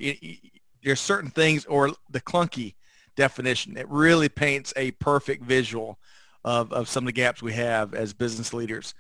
[0.83, 2.75] there's certain things or the clunky
[3.17, 3.77] definition.
[3.77, 5.99] It really paints a perfect visual
[6.45, 8.95] of, of some of the gaps we have as business leaders.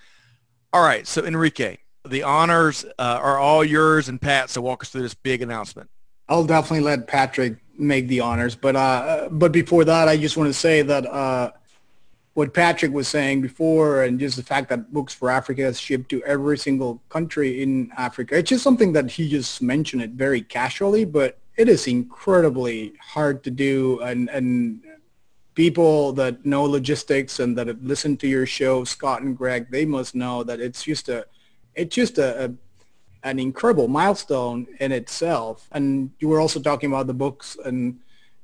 [0.73, 1.77] All right, so Enrique,
[2.09, 5.88] the honors uh, are all yours and Pat, so walk us through this big announcement.
[6.29, 10.49] I'll definitely let Patrick make the honors, but uh, but before that, I just want
[10.49, 11.53] to say that uh,
[12.35, 16.09] what Patrick was saying before, and just the fact that Books for Africa is shipped
[16.11, 20.40] to every single country in Africa, it's just something that he just mentioned it very
[20.40, 24.81] casually, but it is incredibly hard to do and and
[25.55, 30.14] people that know logistics and that listen to your show scott and greg they must
[30.14, 31.25] know that it's just a
[31.74, 32.54] it's just a, a
[33.22, 37.98] an incredible milestone in itself and you were also talking about the books and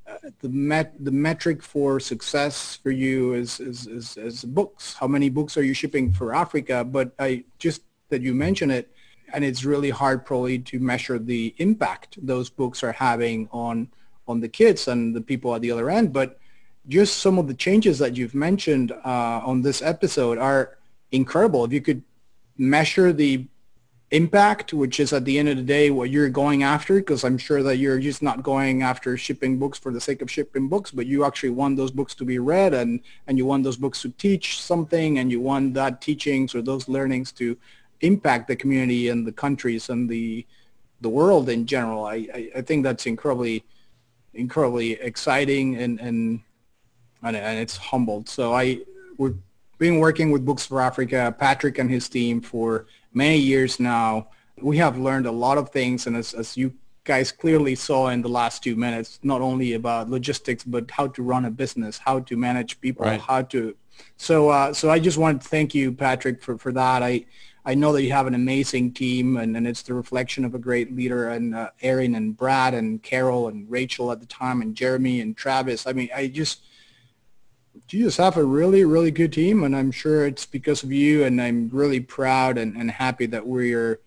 [0.06, 5.06] uh, the met the metric for success for you is, is is is books how
[5.06, 8.90] many books are you shipping for africa but i just that you mentioned it
[9.32, 13.88] and it's really hard probably to measure the impact those books are having on
[14.30, 16.12] on the kids and the people at the other end.
[16.12, 16.38] But
[16.88, 20.78] just some of the changes that you've mentioned uh, on this episode are
[21.12, 21.64] incredible.
[21.64, 22.02] If you could
[22.60, 23.46] measure the
[24.10, 27.38] impact, which is at the end of the day what you're going after, because I'm
[27.38, 30.90] sure that you're just not going after shipping books for the sake of shipping books,
[30.90, 34.02] but you actually want those books to be read and, and you want those books
[34.02, 37.56] to teach something and you want that teachings or those learnings to
[38.02, 40.46] impact the community and the countries and the
[41.02, 42.04] the world in general.
[42.04, 43.64] I, I, I think that's incredibly
[44.34, 46.40] incredibly exciting and and
[47.22, 48.28] and, and it's humbled.
[48.28, 48.80] So I
[49.16, 49.38] we've
[49.80, 54.28] been working with Books for Africa, Patrick and his team for many years now.
[54.60, 58.20] We have learned a lot of things, and as, as you guys clearly saw in
[58.20, 62.20] the last two minutes, not only about logistics, but how to run a business, how
[62.20, 63.18] to manage people, right.
[63.18, 63.74] how to.
[64.18, 67.02] So, uh, so I just want to thank you, Patrick, for, for that.
[67.02, 67.24] I,
[67.64, 70.58] I know that you have an amazing team, and, and it's the reflection of a
[70.58, 74.74] great leader, and uh, Erin and Brad and Carol and Rachel at the time, and
[74.74, 75.86] Jeremy and Travis.
[75.86, 76.64] I mean, I just
[77.92, 81.24] you just have a really, really good team, and I'm sure it's because of you,
[81.24, 84.00] and I'm really proud and, and happy that we're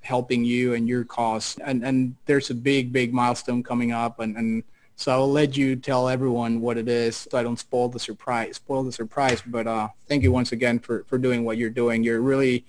[0.00, 1.56] helping you and your cause.
[1.64, 4.62] And, and there's a big, big milestone coming up, and, and
[4.96, 8.56] so I'll let you tell everyone what it is so I don't spoil the surprise,
[8.56, 9.42] spoil the surprise.
[9.46, 12.02] But uh, thank you once again for, for doing what you're doing.
[12.02, 12.66] You're really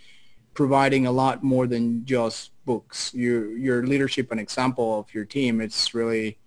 [0.54, 3.13] providing a lot more than just books.
[3.13, 6.38] Your your leadership and example of your team, it's really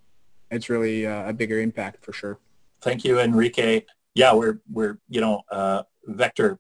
[0.51, 2.39] it's really uh, a bigger impact for sure.
[2.81, 3.83] Thank you, Enrique.
[4.15, 6.59] Yeah, we're we're you know uh, Vector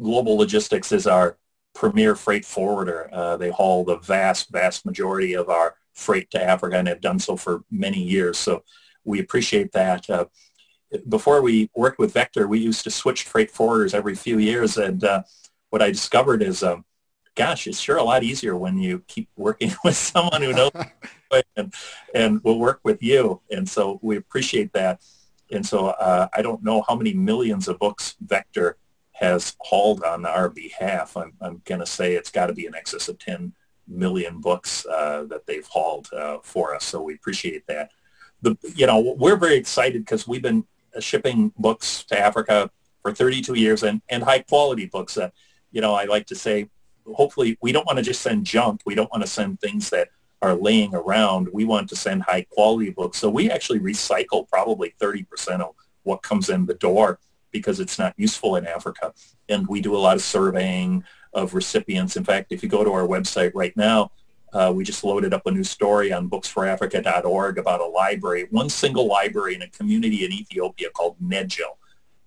[0.00, 1.38] Global Logistics is our
[1.74, 3.10] premier freight forwarder.
[3.12, 7.18] Uh, they haul the vast vast majority of our freight to Africa and have done
[7.18, 8.38] so for many years.
[8.38, 8.64] So
[9.04, 10.08] we appreciate that.
[10.08, 10.26] Uh,
[11.08, 15.02] before we worked with Vector, we used to switch freight forwarders every few years and
[15.04, 15.22] uh,
[15.70, 16.84] what I discovered is, um,
[17.34, 20.70] gosh, it's sure a lot easier when you keep working with someone who knows
[21.56, 21.74] and,
[22.14, 23.40] and will work with you.
[23.50, 25.02] And so we appreciate that.
[25.50, 28.76] And so uh, I don't know how many millions of books Vector
[29.12, 31.16] has hauled on our behalf.
[31.16, 33.52] I'm, I'm going to say it's got to be in excess of 10
[33.88, 36.84] million books uh, that they've hauled uh, for us.
[36.84, 37.90] So we appreciate that.
[38.42, 40.64] The, you know, we're very excited because we've been
[41.00, 42.70] shipping books to Africa
[43.02, 45.14] for 32 years and, and high quality books.
[45.14, 45.32] that,
[45.72, 46.68] you know, I like to say,
[47.14, 48.80] hopefully we don't want to just send junk.
[48.84, 50.08] We don't want to send things that
[50.42, 51.48] are laying around.
[51.52, 53.18] We want to send high quality books.
[53.18, 57.18] So we actually recycle probably 30% of what comes in the door
[57.50, 59.14] because it's not useful in Africa.
[59.48, 62.16] And we do a lot of surveying of recipients.
[62.16, 64.10] In fact, if you go to our website right now,
[64.52, 69.06] uh, we just loaded up a new story on booksforafrica.org about a library, one single
[69.06, 71.76] library in a community in Ethiopia called Nedjo.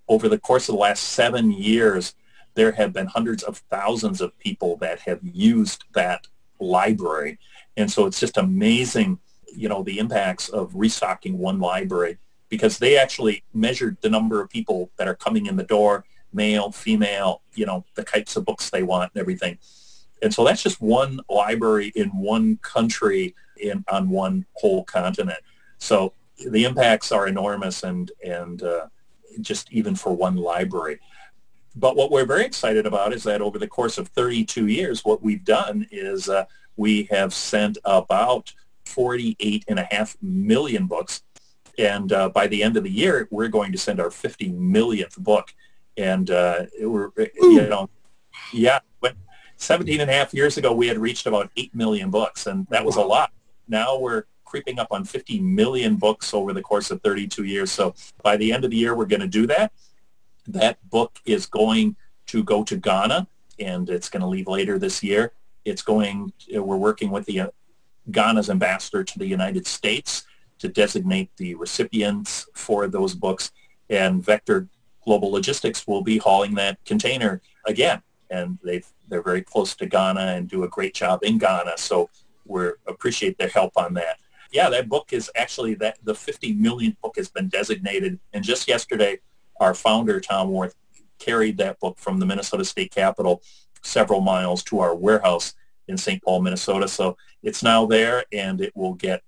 [0.08, 2.16] Over the course of the last seven years,
[2.56, 6.28] there have been hundreds of thousands of people that have used that
[6.60, 7.40] library.
[7.78, 9.20] And so it's just amazing,
[9.56, 12.18] you know, the impacts of restocking one library
[12.50, 16.04] because they actually measured the number of people that are coming in the door
[16.34, 19.58] male, female, you know, the types of books they want and everything.
[20.22, 25.40] And so that's just one library in one country in on one whole continent.
[25.78, 26.14] So
[26.50, 28.88] the impacts are enormous and and uh,
[29.42, 31.00] just even for one library.
[31.76, 35.24] But what we're very excited about is that over the course of 32 years, what
[35.24, 36.46] we've done is uh,
[36.80, 38.54] we have sent about
[38.86, 41.24] 48 and a half million books.
[41.78, 45.18] And uh, by the end of the year, we're going to send our 50 millionth
[45.18, 45.54] book.
[45.98, 47.90] And uh, we're you know
[48.54, 49.18] yeah but
[49.58, 52.86] 17 and a half years ago we had reached about 8 million books and that
[52.86, 53.34] was a lot.
[53.68, 57.70] Now we're creeping up on 50 million books over the course of 32 years.
[57.70, 59.74] So by the end of the year we're going to do that.
[60.48, 63.28] That book is going to go to ghana
[63.60, 65.34] and it's going to leave later this year
[65.70, 67.48] it's going we're working with the uh,
[68.12, 70.26] ghana's ambassador to the united states
[70.58, 73.52] to designate the recipients for those books
[73.90, 74.68] and vector
[75.10, 78.02] Global Logistics will be hauling that container again.
[78.30, 81.78] And they they're very close to Ghana and do a great job in Ghana.
[81.78, 82.12] So
[82.46, 84.20] we appreciate their help on that.
[84.52, 88.20] Yeah, that book is actually that the 50 million book has been designated.
[88.34, 89.20] And just yesterday,
[89.60, 90.76] our founder, Tom Warth,
[91.18, 93.42] carried that book from the Minnesota State Capitol
[93.82, 95.56] several miles to our warehouse
[95.90, 96.24] in St.
[96.24, 96.88] Paul, Minnesota.
[96.88, 99.22] So it's now there and it will get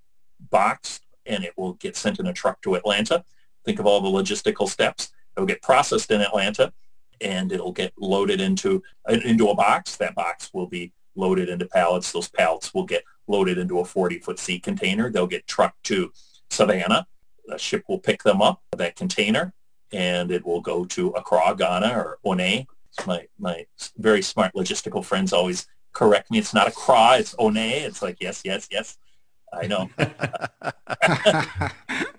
[0.50, 3.24] boxed and it will get sent in a truck to Atlanta.
[3.64, 5.12] Think of all the logistical steps.
[5.36, 6.72] It'll get processed in Atlanta
[7.20, 9.96] and it'll get loaded into into a box.
[9.96, 12.12] That box will be loaded into pallets.
[12.12, 15.10] Those pallets will get loaded into a 40-foot sea container.
[15.10, 16.12] They'll get trucked to
[16.50, 17.06] Savannah.
[17.50, 19.52] A ship will pick them up, that container,
[19.92, 22.66] and it will go to Accra, Ghana, or One.
[23.06, 26.38] My, my very smart logistical friends always correct me.
[26.38, 27.56] It's not a Accra, it's One.
[27.56, 28.98] It's like, yes, yes, yes.
[29.52, 29.90] I know.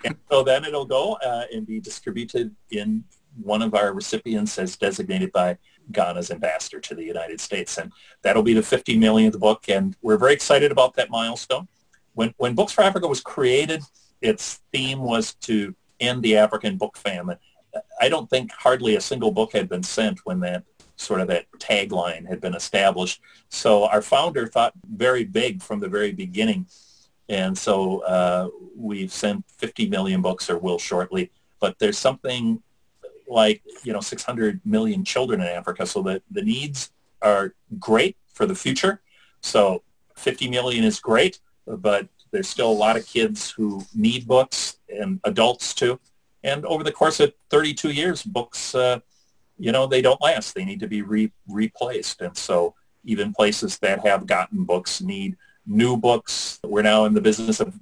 [0.05, 3.03] and so then it'll go uh, and be distributed in
[3.41, 5.57] one of our recipients as designated by
[5.91, 7.77] Ghana's ambassador to the United States.
[7.77, 9.67] And that'll be the 50 millionth book.
[9.67, 11.67] And we're very excited about that milestone.
[12.13, 13.81] When, when Books for Africa was created,
[14.21, 17.37] its theme was to end the African book famine.
[17.99, 20.63] I don't think hardly a single book had been sent when that
[20.95, 23.21] sort of that tagline had been established.
[23.49, 26.67] So our founder thought very big from the very beginning
[27.29, 31.31] and so uh, we've sent 50 million books or will shortly.
[31.59, 32.61] But there's something
[33.27, 35.85] like, you know, 600 million children in Africa.
[35.85, 39.01] So the, the needs are great for the future.
[39.41, 39.83] So
[40.15, 45.19] 50 million is great, but there's still a lot of kids who need books and
[45.23, 45.99] adults too.
[46.43, 48.99] And over the course of 32 years, books, uh,
[49.63, 50.53] you know, they don't last.
[50.53, 52.19] They need to be re- replaced.
[52.19, 56.59] And so even places that have gotten books need new books.
[56.65, 57.73] We're now in the business of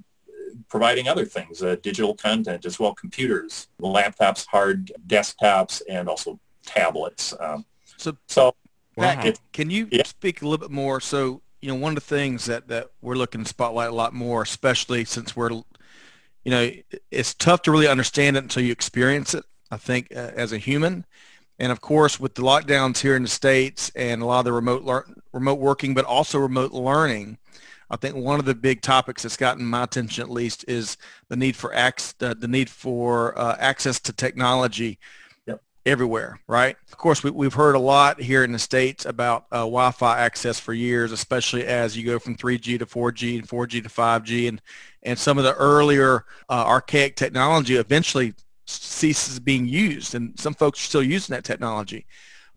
[0.68, 7.34] providing other things, uh, digital content as well, computers, laptops, hard desktops, and also tablets.
[7.40, 7.66] Um,
[7.96, 8.54] so, so
[8.96, 9.32] wow.
[9.52, 10.04] can you yeah.
[10.04, 11.00] speak a little bit more?
[11.00, 14.14] So, you know, one of the things that, that we're looking to spotlight a lot
[14.14, 15.64] more, especially since we're, you
[16.46, 16.70] know,
[17.10, 20.58] it's tough to really understand it until you experience it, I think, uh, as a
[20.58, 21.06] human.
[21.58, 24.52] And of course, with the lockdowns here in the States and a lot of the
[24.52, 27.38] remote, lear- remote working, but also remote learning,
[27.92, 30.96] I think one of the big topics that's gotten my attention at least is
[31.28, 34.98] the need for ac- uh, the need for uh, access to technology
[35.46, 35.60] yep.
[35.84, 36.74] everywhere, right?
[36.90, 40.58] Of course, we, have heard a lot here in the States about uh, Wi-Fi access
[40.58, 44.62] for years, especially as you go from 3G to 4G and 4G to 5G and,
[45.02, 48.32] and some of the earlier uh, archaic technology eventually
[49.02, 52.06] ceases being used and some folks are still using that technology.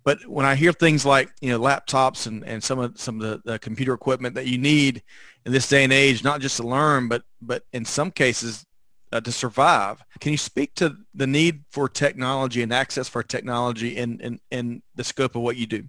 [0.04, 3.28] But when I hear things like you know laptops and, and some of some of
[3.28, 5.02] the, the computer equipment that you need
[5.46, 8.66] in this day and age, not just to learn, but but in some cases
[9.12, 10.04] uh, to survive.
[10.20, 14.84] Can you speak to the need for technology and access for technology in, in, in
[14.96, 15.84] the scope of what you do?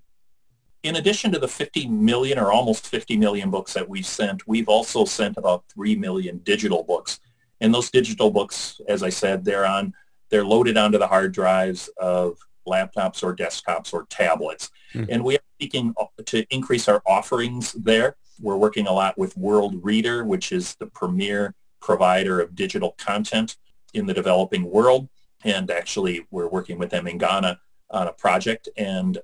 [0.86, 4.68] in addition to the 50 million or almost 50 million books that we've sent, we've
[4.68, 7.18] also sent about 3 million digital books.
[7.60, 9.92] And those digital books, as I said, they're on,
[10.30, 14.70] they're loaded onto the hard drives of laptops or desktops or tablets.
[14.94, 15.12] Mm-hmm.
[15.12, 18.16] And we are seeking to increase our offerings there.
[18.40, 23.56] We're working a lot with Worldreader, which is the premier provider of digital content
[23.94, 25.08] in the developing world.
[25.44, 27.58] And actually, we're working with them in Ghana
[27.90, 28.68] on a project.
[28.76, 29.18] And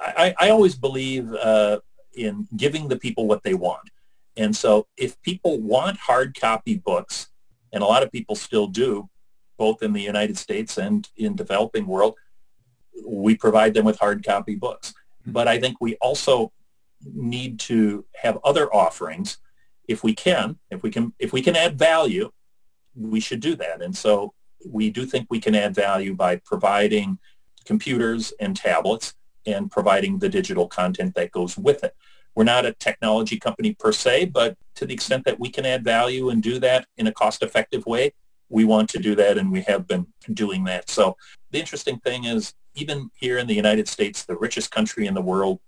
[0.00, 1.80] I, I always believe uh,
[2.14, 3.90] in giving the people what they want.
[4.36, 7.28] And so if people want hard copy books,
[7.72, 9.08] and a lot of people still do,
[9.56, 12.14] both in the United States and in developing world,
[13.06, 14.94] we provide them with hard copy books.
[15.24, 15.32] Hmm.
[15.32, 16.52] But I think we also
[17.12, 19.38] need to have other offerings
[19.86, 22.30] if we can, if we can, if we can add value,
[22.94, 23.82] we should do that.
[23.82, 24.32] And so
[24.66, 27.18] we do think we can add value by providing
[27.64, 29.14] computers and tablets
[29.46, 31.94] and providing the digital content that goes with it.
[32.34, 35.84] We're not a technology company per se, but to the extent that we can add
[35.84, 38.14] value and do that in a cost-effective way,
[38.48, 40.90] we want to do that and we have been doing that.
[40.90, 41.16] So
[41.50, 45.22] the interesting thing is even here in the United States, the richest country in the
[45.22, 45.60] world,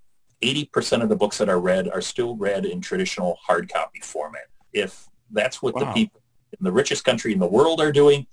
[0.43, 4.47] 80% of the books that are read are still read in traditional hard copy format.
[4.73, 5.85] If that's what wow.
[5.85, 6.21] the people
[6.59, 8.27] in the richest country in the world are doing,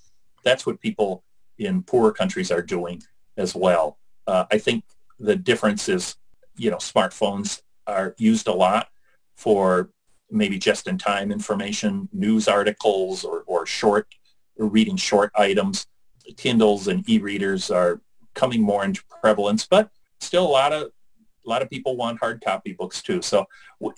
[0.43, 1.23] that's what people
[1.57, 3.01] in poorer countries are doing
[3.37, 3.97] as well.
[4.27, 4.83] Uh, I think
[5.19, 6.17] the difference is,
[6.55, 8.89] you know, smartphones are used a lot
[9.35, 9.89] for
[10.29, 14.22] maybe just-in-time information, news articles, or, or short, or
[14.57, 15.87] reading short items.
[16.37, 18.01] Kindles and e-readers are
[18.33, 19.89] coming more into prevalence, but
[20.19, 20.91] still a lot of
[21.45, 23.21] a lot of people want hard copy books too.
[23.21, 23.45] So,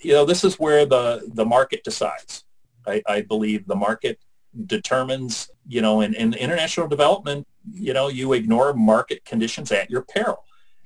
[0.00, 2.44] you know, this is where the the market decides.
[2.86, 4.18] I, I believe the market
[4.66, 10.02] determines, you know, in, in international development, you know, you ignore market conditions at your
[10.02, 10.44] peril.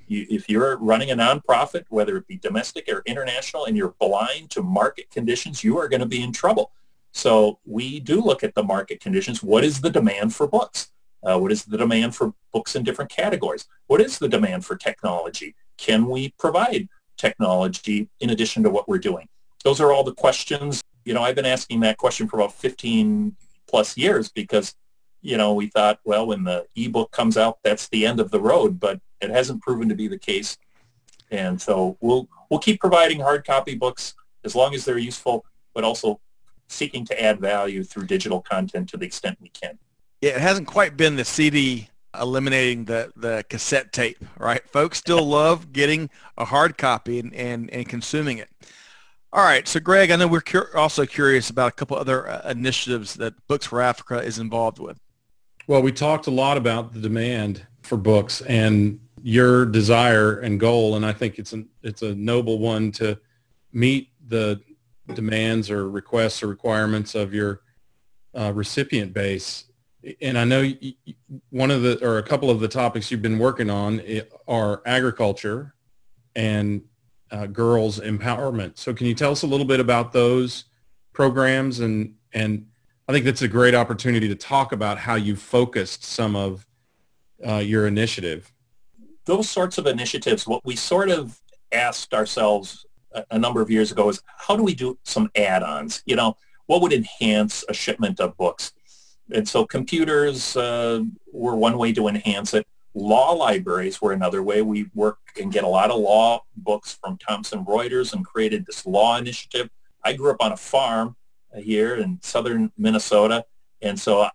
[0.09, 4.51] You, if you're running a nonprofit, whether it be domestic or international, and you're blind
[4.51, 6.73] to market conditions, you are going to be in trouble.
[7.13, 9.43] So we do look at the market conditions.
[9.43, 10.93] What is the demand for books?
[11.23, 13.67] Uh, what is the demand for books in different categories?
[13.89, 15.55] What is the demand for technology?
[15.77, 19.29] Can we provide technology in addition to what we're doing?
[19.65, 20.83] Those are all the questions.
[21.05, 23.37] You know, I've been asking that question for about 15
[23.69, 24.75] plus years because,
[25.21, 28.41] you know, we thought, well, when the ebook comes out, that's the end of the
[28.41, 30.57] road, but it hasn't proven to be the case.
[31.31, 35.45] And so we'll we'll keep providing hard copy books as long as they're useful,
[35.75, 36.21] but also
[36.71, 39.79] seeking to add value through digital content to the extent we can.
[40.21, 44.67] Yeah, it hasn't quite been the CD eliminating the, the cassette tape, right?
[44.69, 48.49] Folks still love getting a hard copy and, and, and consuming it.
[49.33, 52.51] All right, so Greg, I know we're cur- also curious about a couple other uh,
[52.51, 54.99] initiatives that Books for Africa is involved with.
[55.69, 60.97] Well, we talked a lot about the demand for books and your desire and goal,
[60.97, 63.19] and I think it's an it's a noble one to
[63.73, 64.61] meet the
[65.15, 67.63] demands or requests or requirements of your
[68.35, 69.65] uh, recipient base.
[70.23, 70.71] And I know
[71.51, 74.01] one of the or a couple of the topics you've been working on
[74.49, 75.75] are agriculture
[76.35, 76.83] and
[77.31, 78.79] uh, girls empowerment.
[78.79, 80.65] So can you tell us a little bit about those
[81.13, 82.67] programs and and
[83.09, 86.65] I think that's a great opportunity to talk about how you focused some of
[87.45, 88.53] uh, your initiative.
[89.25, 91.41] Those sorts of initiatives, what we sort of
[91.73, 96.03] asked ourselves a, a number of years ago is how do we do some add-ons?
[96.07, 96.37] You know,
[96.67, 98.73] what would enhance a shipment of books?
[99.33, 101.03] And so computers uh,
[101.33, 102.67] were one way to enhance it.
[102.95, 104.63] Law libraries were another way.
[104.63, 108.85] We work and get a lot of law books from Thomson Reuters and created this
[108.87, 109.71] law initiative.
[110.03, 111.17] I grew up on a farm
[111.57, 113.45] here in southern Minnesota,
[113.81, 114.31] and so I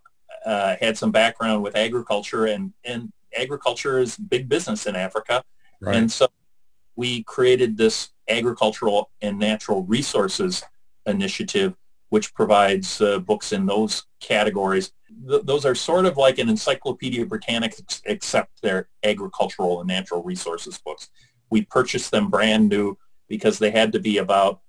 [0.46, 5.44] uh, had some background with agriculture, and, and agriculture is big business in Africa.
[5.82, 5.96] Right.
[5.96, 6.28] And so
[6.96, 10.64] we created this agricultural and natural resources
[11.06, 11.76] initiative,
[12.10, 14.92] which provides uh, books in those categories
[15.28, 20.78] th- those are sort of like an Encyclopedia Britannica, except they're agricultural and natural resources
[20.78, 21.10] books.
[21.50, 22.98] We purchased them brand new
[23.28, 24.62] because they had to be about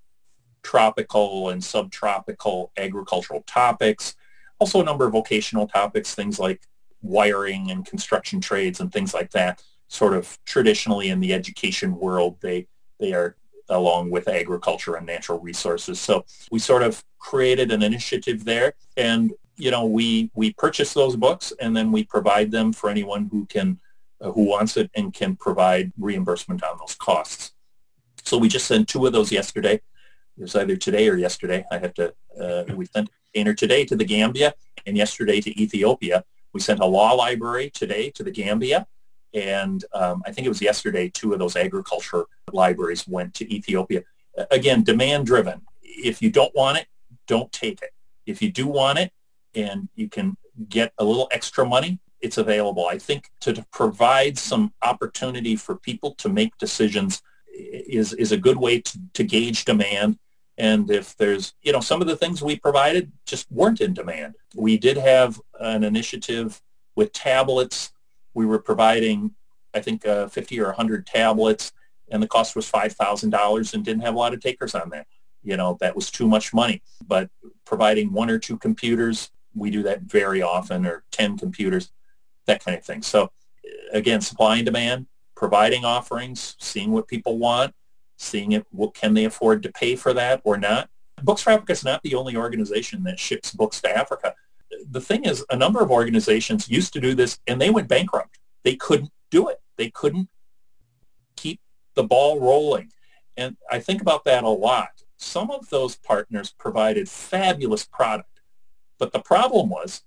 [0.63, 4.15] tropical and subtropical agricultural topics.
[4.59, 6.61] Also a number of vocational topics, things like
[7.01, 9.61] wiring and construction trades and things like that.
[9.87, 12.67] Sort of traditionally in the education world, they,
[12.99, 13.37] they are
[13.69, 15.99] along with agriculture and natural resources.
[15.99, 21.15] So we sort of created an initiative there and you know, we we purchase those
[21.15, 23.79] books and then we provide them for anyone who can
[24.21, 27.53] uh, who wants it and can provide reimbursement on those costs.
[28.23, 29.75] So we just sent two of those yesterday.
[30.37, 31.65] It was either today or yesterday.
[31.71, 32.13] I have to.
[32.39, 34.53] Uh, we sent a today to the Gambia
[34.85, 36.23] and yesterday to Ethiopia.
[36.53, 38.87] We sent a law library today to the Gambia,
[39.37, 44.01] And um, I think it was yesterday, two of those agriculture libraries went to Ethiopia.
[44.49, 45.61] Again, demand driven.
[45.83, 46.87] If you don't want it,
[47.27, 47.91] don't take it.
[48.25, 49.11] If you do want it
[49.53, 50.37] and you can
[50.69, 52.87] get a little extra money, it's available.
[52.87, 57.21] I think to, to provide some opportunity for people to make decisions
[57.53, 60.17] is, is a good way to, to gauge demand.
[60.57, 64.33] And if there's, you know, some of the things we provided just weren't in demand.
[64.55, 66.59] We did have an initiative
[66.95, 67.91] with tablets.
[68.37, 69.33] We were providing,
[69.73, 71.71] I think, uh, 50 or 100 tablets,
[72.11, 75.07] and the cost was $5,000 and didn't have a lot of takers on that.
[75.41, 76.83] You know, that was too much money.
[77.07, 77.31] But
[77.65, 81.91] providing one or two computers, we do that very often, or 10 computers,
[82.45, 83.01] that kind of thing.
[83.01, 83.31] So
[83.91, 87.73] again, supply and demand, providing offerings, seeing what people want,
[88.17, 90.91] seeing it, what can they afford to pay for that or not.
[91.23, 94.35] Books for Africa is not the only organization that ships books to Africa.
[94.89, 98.39] The thing is, a number of organizations used to do this and they went bankrupt.
[98.63, 99.61] They couldn't do it.
[99.77, 100.29] They couldn't
[101.35, 101.61] keep
[101.95, 102.91] the ball rolling.
[103.37, 105.03] And I think about that a lot.
[105.17, 108.41] Some of those partners provided fabulous product,
[108.99, 110.03] but the problem was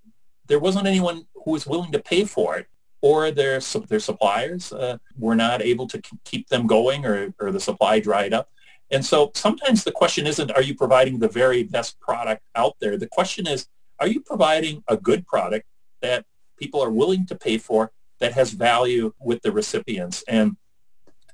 [0.46, 2.66] there wasn't anyone who was willing to pay for it
[3.02, 7.60] or their their suppliers uh, were not able to keep them going or, or the
[7.60, 8.50] supply dried up.
[8.90, 12.96] And so sometimes the question isn't are you providing the very best product out there?
[12.96, 13.68] The question is
[14.00, 15.66] are you providing a good product
[16.00, 16.24] that
[16.58, 20.24] people are willing to pay for that has value with the recipients?
[20.26, 20.56] And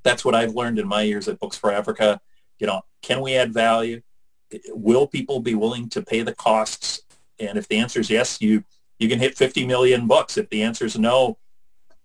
[0.03, 2.21] that's what I've learned in my years at Books for Africa.
[2.59, 4.03] You know, can we add value?
[4.71, 7.03] Will people be willing to pay the costs?
[7.39, 8.65] And if the answer is yes, you
[8.99, 10.39] you can hit 50 million books.
[10.39, 11.37] If the answer is no,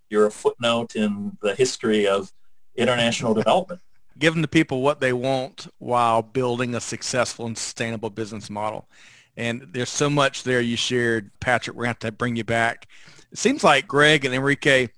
[0.09, 2.34] you're a footnote in the history of
[2.76, 3.82] international development.
[4.20, 8.89] Giving the people what they want while building a successful and sustainable business model.
[9.41, 11.75] And there's so much there you shared, Patrick.
[11.75, 12.87] We're going to have to bring you back.
[13.31, 14.89] It seems like Greg and Enrique,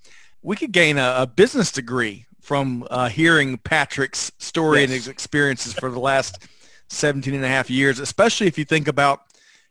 [0.42, 4.84] we could gain a, a business degree from uh, hearing Patrick's story yes.
[4.84, 6.46] and his experiences for the last
[6.90, 9.22] 17 and a half years, especially if you think about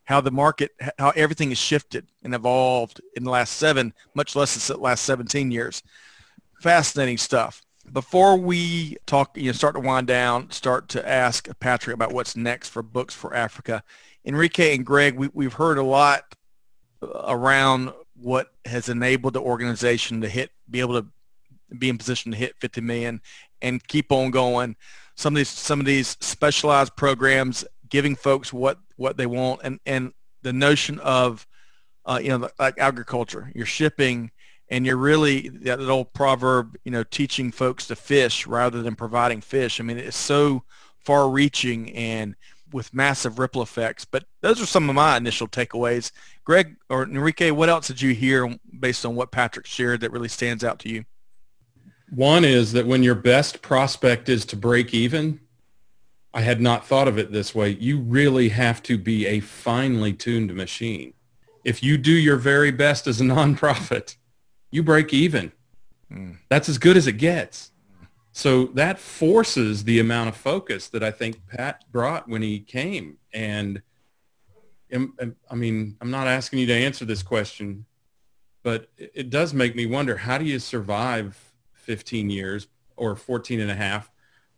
[0.04, 4.68] how the market, how everything has shifted and evolved in the last seven, much less
[4.68, 5.82] the last 17 years.
[6.62, 7.60] Fascinating stuff.
[7.92, 12.36] Before we talk, you know, start to wind down, start to ask Patrick about what's
[12.36, 13.84] next for Books for Africa.
[14.24, 16.22] Enrique and Greg, we, we've heard a lot
[17.02, 21.08] around what has enabled the organization to hit, be able to
[21.76, 23.20] be in position to hit 50 million
[23.60, 24.76] and keep on going.
[25.14, 29.78] Some of these, some of these specialized programs giving folks what what they want and
[29.84, 31.46] and the notion of
[32.06, 34.30] uh, you know like agriculture you're shipping
[34.70, 39.42] and you're really that old proverb you know teaching folks to fish rather than providing
[39.42, 40.62] fish i mean it's so
[41.00, 42.34] far reaching and
[42.72, 46.12] with massive ripple effects but those are some of my initial takeaways
[46.44, 50.28] greg or enrique what else did you hear based on what patrick shared that really
[50.28, 51.04] stands out to you
[52.10, 55.40] one is that when your best prospect is to break even
[56.34, 57.70] I had not thought of it this way.
[57.70, 61.12] You really have to be a finely tuned machine.
[61.64, 64.16] If you do your very best as a nonprofit,
[64.70, 65.52] you break even.
[66.10, 66.38] Mm.
[66.48, 67.70] That's as good as it gets.
[68.33, 73.18] So that forces the amount of focus that I think Pat brought when he came.
[73.33, 73.83] And
[74.93, 77.85] I mean, I'm not asking you to answer this question,
[78.62, 83.70] but it does make me wonder, how do you survive 15 years or 14 and
[83.70, 84.11] a half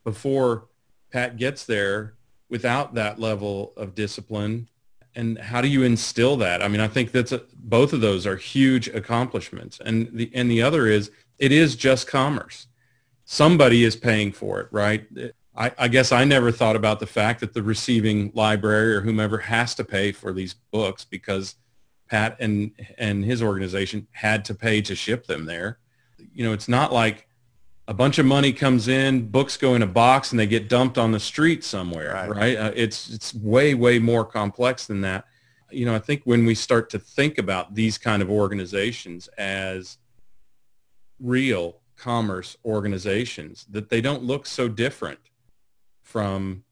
[0.05, 0.69] before
[1.11, 2.15] Pat gets there
[2.49, 4.69] without that level of discipline?
[5.17, 6.63] And how do you instill that?
[6.63, 9.81] I mean, I think that's a, both of those are huge accomplishments.
[9.85, 12.67] And the and the other is it is just commerce.
[13.25, 15.07] Somebody is paying for it, right?
[15.57, 19.39] I, I guess I never thought about the fact that the receiving library or whomever
[19.39, 21.57] has to pay for these books because
[22.09, 25.79] Pat and and his organization had to pay to ship them there.
[26.35, 27.29] You know, it's not like
[27.87, 30.99] a bunch of money comes in, books go in a box, and they get dumped
[30.99, 32.31] on the street somewhere, right?
[32.31, 32.57] right?
[32.57, 35.25] Uh, it's it's way way more complex than that.
[35.71, 39.99] You know, I think when we start to think about these kind of organizations as
[41.21, 45.21] real commerce organizations, that they don't look so different
[46.03, 46.65] from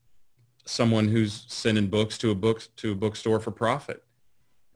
[0.64, 4.02] someone who's sending books to a book to a bookstore for profit.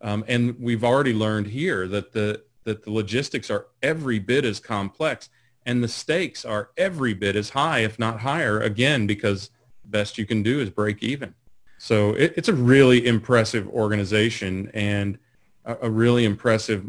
[0.00, 4.58] Um, and we've already learned here that the that the logistics are every bit as
[4.58, 5.28] complex
[5.64, 9.50] and the stakes are every bit as high, if not higher, again, because
[9.84, 11.34] best you can do is break even.
[11.78, 15.18] So it, it's a really impressive organization and
[15.64, 16.84] a, a really impressive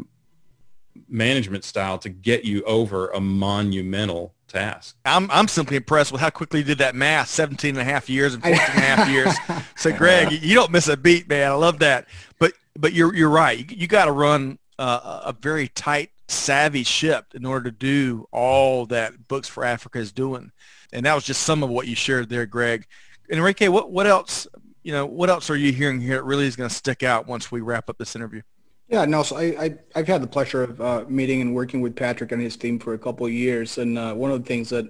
[1.08, 4.96] management style to get you over a monumental task.
[5.04, 8.08] I'm, I'm simply impressed with how quickly you did that math, 17 and a half
[8.08, 9.34] years and 14 and a half years.
[9.76, 11.52] So Greg, you don't miss a beat, man.
[11.52, 12.08] I love that.
[12.40, 13.58] But, but you're, you're right.
[13.58, 18.26] You, you got to run uh, a very tight savvy ship in order to do
[18.32, 20.50] all that Books for Africa is doing.
[20.92, 22.86] And that was just some of what you shared there, Greg.
[23.30, 24.48] And Enrique, what, what else,
[24.82, 27.28] you know, what else are you hearing here that really is going to stick out
[27.28, 28.42] once we wrap up this interview?
[28.88, 31.94] Yeah, no, so I, I, have had the pleasure of uh, meeting and working with
[31.94, 33.76] Patrick and his team for a couple of years.
[33.76, 34.86] And uh, one of the things that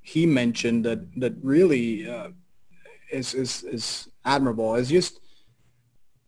[0.00, 2.28] he mentioned that, that really uh,
[3.10, 5.18] is, is, is admirable is just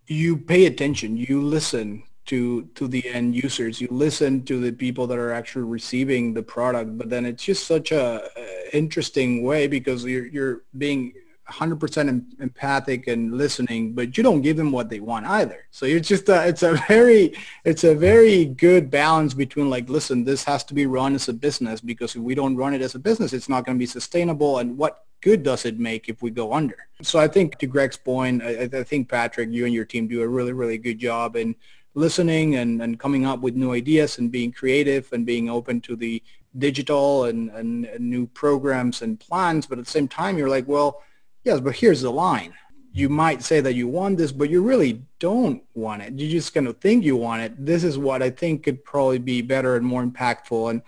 [0.08, 5.06] you pay attention, you listen to to the end users, you listen to the people
[5.06, 6.98] that are actually receiving the product.
[6.98, 11.12] But then it's just such a, a interesting way because you're you're being
[11.48, 15.66] 100% empathic and listening, but you don't give them what they want either.
[15.70, 20.24] So it's just a, it's a very it's a very good balance between like, listen,
[20.24, 22.96] this has to be run as a business because if we don't run it as
[22.96, 24.58] a business, it's not going to be sustainable.
[24.58, 26.88] And what good does it make if we go under?
[27.02, 30.22] So I think to Greg's point, I, I think Patrick, you and your team do
[30.22, 31.54] a really really good job in
[31.94, 35.96] listening and, and coming up with new ideas and being creative and being open to
[35.96, 36.22] the
[36.58, 39.66] digital and, and, and new programs and plans.
[39.66, 41.02] But at the same time, you're like, well
[41.46, 42.54] Yes, but here's the line.
[42.92, 46.14] You might say that you want this, but you really don't want it.
[46.14, 47.64] You just kind of think you want it.
[47.64, 50.70] This is what I think could probably be better and more impactful.
[50.70, 50.82] And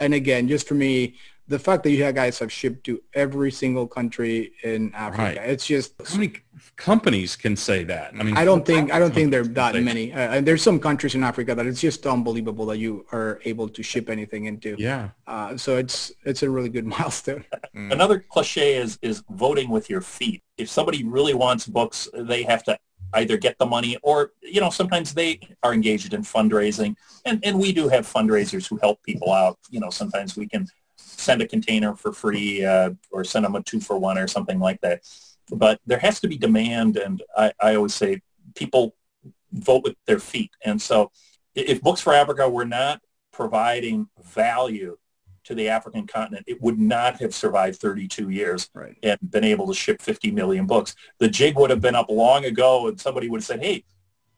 [0.00, 1.14] and again, just for me,
[1.48, 5.36] the fact that you guys have shipped to every single country in Africa, right.
[5.36, 6.34] it's just how many
[6.76, 8.14] companies can say that?
[8.18, 10.12] I mean, I don't think I don't think there are that many.
[10.12, 13.82] Uh, there's some countries in Africa that it's just unbelievable that you are able to
[13.82, 14.76] ship anything into.
[14.78, 15.10] Yeah.
[15.26, 17.44] Uh, so it's it's a really good milestone.
[17.74, 17.92] Mm.
[17.92, 20.42] Another cliche is is voting with your feet.
[20.56, 22.78] If somebody really wants books, they have to
[23.14, 26.94] either get the money or you know sometimes they are engaged in fundraising
[27.26, 30.66] and and we do have fundraisers who help people out you know sometimes we can
[31.02, 34.58] send a container for free uh, or send them a two for one or something
[34.58, 35.02] like that.
[35.50, 38.22] But there has to be demand, and I, I always say
[38.54, 38.94] people
[39.52, 40.50] vote with their feet.
[40.64, 41.10] And so
[41.54, 43.00] if Books for Africa were not
[43.32, 44.96] providing value
[45.44, 48.96] to the African continent, it would not have survived 32 years right.
[49.02, 50.94] and been able to ship 50 million books.
[51.18, 53.84] The jig would have been up long ago and somebody would have said, hey,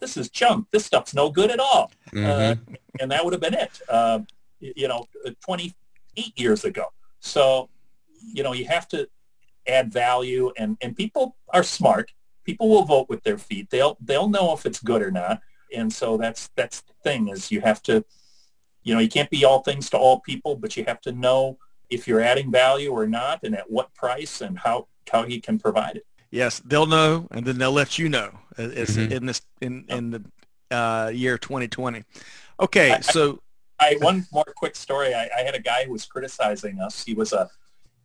[0.01, 0.67] this is junk.
[0.71, 1.93] This stuff's no good at all.
[2.13, 2.73] Mm-hmm.
[2.73, 3.81] Uh, and that would have been it.
[3.89, 4.21] Uh,
[4.61, 5.07] you know,
[5.45, 5.75] 20,
[6.17, 6.87] eight years ago.
[7.21, 7.69] So,
[8.33, 9.09] you know, you have to
[9.67, 12.13] add value and, and people are smart.
[12.45, 13.71] People will vote with their feet.
[13.71, 15.41] They'll they'll know if it's good or not.
[15.75, 18.05] And so that's that's the thing is you have to
[18.85, 21.59] you know, you can't be all things to all people, but you have to know
[21.91, 25.59] if you're adding value or not and at what price and how how you can
[25.59, 26.07] provide it.
[26.31, 28.39] Yes, they'll know and then they'll let you know.
[28.57, 29.13] It's mm-hmm.
[29.13, 30.25] in this in in the
[30.71, 32.05] uh, year 2020.
[32.61, 33.41] Okay, I, so
[33.85, 35.15] I one more quick story.
[35.15, 37.05] I, I, had a guy who was criticizing us.
[37.05, 37.51] He was a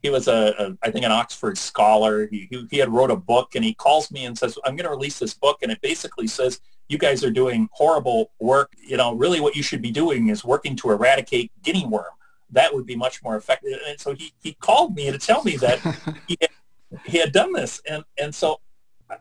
[0.01, 2.27] he was a, a I think an Oxford scholar.
[2.27, 4.85] He, he, he had wrote a book, and he calls me and says, "I'm going
[4.85, 8.71] to release this book," and it basically says you guys are doing horrible work.
[8.77, 12.05] You know, really, what you should be doing is working to eradicate guinea worm.
[12.51, 13.79] That would be much more effective.
[13.87, 15.79] And so he he called me to tell me that
[16.27, 16.49] he had,
[17.05, 18.59] he had done this, and and so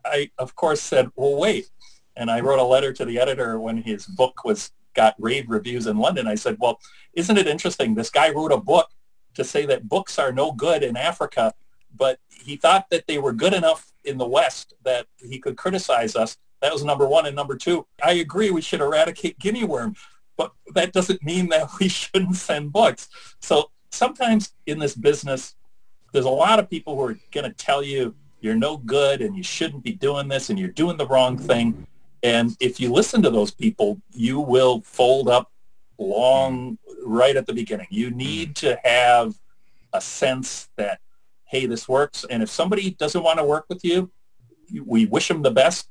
[0.05, 1.71] I of course said, "Well, wait."
[2.17, 5.87] And I wrote a letter to the editor when his book was got rave reviews
[5.87, 6.27] in London.
[6.27, 6.81] I said, well,
[7.15, 7.95] isn't it interesting?
[7.95, 8.91] This guy wrote a book
[9.35, 11.55] to say that books are no good in Africa,
[11.97, 16.17] but he thought that they were good enough in the West that he could criticize
[16.17, 16.37] us.
[16.61, 17.27] That was number one.
[17.27, 19.95] And number two, I agree we should eradicate guinea worm,
[20.37, 23.09] but that doesn't mean that we shouldn't send books.
[23.41, 25.55] So sometimes in this business,
[26.13, 29.37] there's a lot of people who are going to tell you you're no good and
[29.37, 31.87] you shouldn't be doing this and you're doing the wrong thing.
[32.23, 35.51] And if you listen to those people, you will fold up
[35.99, 37.87] long right at the beginning.
[37.91, 39.35] You need to have
[39.93, 41.01] a sense that,
[41.45, 42.25] hey, this works.
[42.29, 44.11] And if somebody doesn't want to work with you,
[44.85, 45.89] we wish them the best.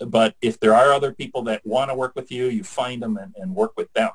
[0.00, 3.16] But if there are other people that want to work with you, you find them
[3.16, 4.10] and, and work with them.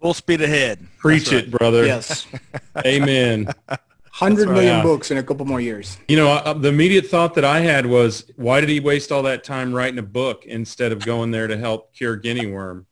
[0.00, 0.86] Full speed ahead.
[0.98, 1.44] Preach right.
[1.44, 1.84] it, brother.
[1.86, 2.26] Yes.
[2.86, 3.52] Amen.
[4.18, 4.82] Hundred million right.
[4.82, 5.96] books in a couple more years.
[6.08, 9.22] You know, uh, the immediate thought that I had was, why did he waste all
[9.22, 12.86] that time writing a book instead of going there to help cure guinea worm?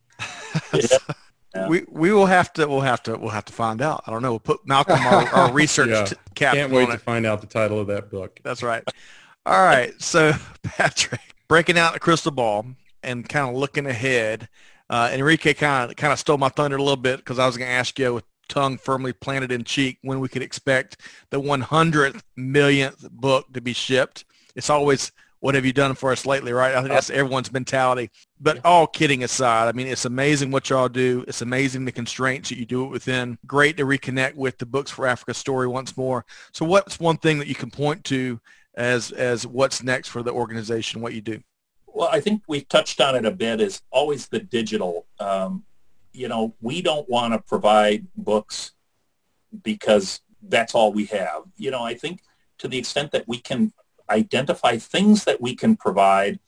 [0.73, 0.99] yeah.
[1.71, 4.05] We we will have to we'll have to we'll have to find out.
[4.07, 4.33] I don't know.
[4.33, 6.07] We'll put Malcolm our, our research yeah.
[6.35, 6.53] cap.
[6.53, 7.01] Can't wait to it.
[7.01, 8.39] find out the title of that book.
[8.45, 8.85] That's right.
[9.47, 9.95] All right.
[9.99, 12.67] So Patrick, breaking out the crystal ball
[13.03, 14.51] and kind of looking ahead.
[14.91, 17.57] Uh, Enrique kind of kind of stole my thunder a little bit because I was
[17.57, 21.41] going to ask you with tongue firmly planted in cheek when we could expect the
[21.41, 24.25] 100th millionth book to be shipped.
[24.55, 26.75] It's always, what have you done for us lately, right?
[26.75, 28.11] I think that's everyone's mentality.
[28.41, 31.25] But all kidding aside, I mean, it's amazing what y'all do.
[31.29, 33.39] It's amazing the constraints that you do it within.
[33.47, 36.25] Great to reconnect with the Books for Africa story once more.
[36.53, 38.41] So what's one thing that you can point to
[38.75, 41.41] as, as what's next for the organization, what you do?
[41.87, 45.07] Well, I think we touched on it a bit is always the digital.
[45.19, 45.65] Um,
[46.17, 48.73] you know, we don't want to provide books
[49.63, 51.43] because that's all we have.
[51.57, 52.23] You know, I think
[52.59, 53.73] to the extent that we can
[54.09, 56.39] identify things that we can provide,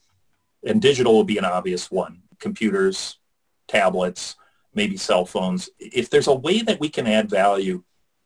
[0.65, 3.19] and digital will be an obvious one, computers,
[3.67, 4.37] tablets,
[4.75, 5.69] maybe cell phones.
[5.79, 7.83] If there's a way that we can add value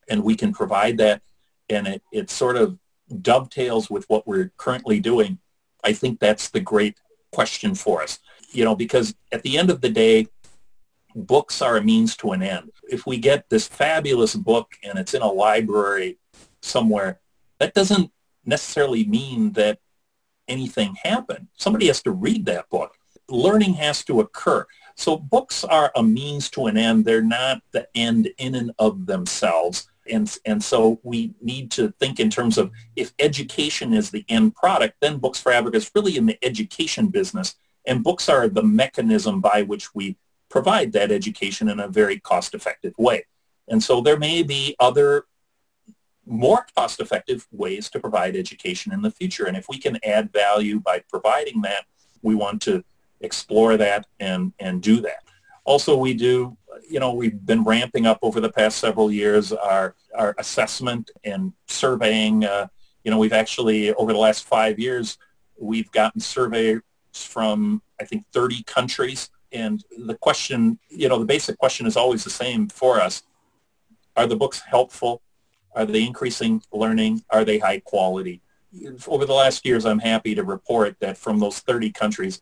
[0.09, 1.23] and we can provide that
[1.69, 2.79] and it, it sort of
[3.21, 5.39] dovetails with what we're currently doing,
[5.83, 6.99] I think that's the great
[7.33, 8.21] question for us.
[8.53, 10.29] You know, because at the end of the day,
[11.15, 12.71] books are a means to an end.
[12.85, 16.19] If we get this fabulous book and it's in a library
[16.61, 17.21] somewhere,
[17.59, 18.11] that doesn't
[18.45, 19.79] necessarily mean that
[20.49, 21.49] anything happened.
[21.57, 22.97] Somebody has to read that book.
[23.29, 24.67] Learning has to occur.
[24.95, 27.05] So books are a means to an end.
[27.05, 29.89] They're not the end in and of themselves.
[30.11, 34.55] And, and so we need to think in terms of if education is the end
[34.57, 37.55] product, then Books for Africa is really in the education business.
[37.87, 40.17] And books are the mechanism by which we
[40.53, 43.25] provide that education in a very cost-effective way.
[43.69, 45.25] And so there may be other
[46.27, 49.47] more cost-effective ways to provide education in the future.
[49.47, 51.87] And if we can add value by providing that,
[52.21, 52.85] we want to
[53.23, 55.25] explore that and, and do that.
[55.65, 56.55] Also, we do,
[56.87, 61.55] you know, we've been ramping up over the past several years our, our assessment and
[61.67, 62.45] surveying.
[62.45, 62.67] Uh,
[63.05, 65.17] you know, we've actually, over the last five years,
[65.59, 66.81] we've gotten surveys
[67.15, 69.31] from, I think, 30 countries.
[69.53, 73.23] And the question, you know, the basic question is always the same for us.
[74.17, 75.23] Are the books helpful?
[75.75, 77.23] Are they increasing learning?
[77.31, 78.41] Are they high quality?
[79.07, 82.41] Over the last years, I'm happy to report that from those 30 countries,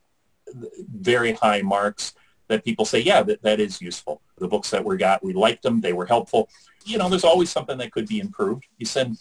[0.55, 2.15] very high marks
[2.49, 4.21] that people say, yeah, that, that is useful.
[4.39, 5.81] The books that we got, we liked them.
[5.81, 6.49] They were helpful.
[6.85, 8.67] You know, there's always something that could be improved.
[8.79, 9.19] You send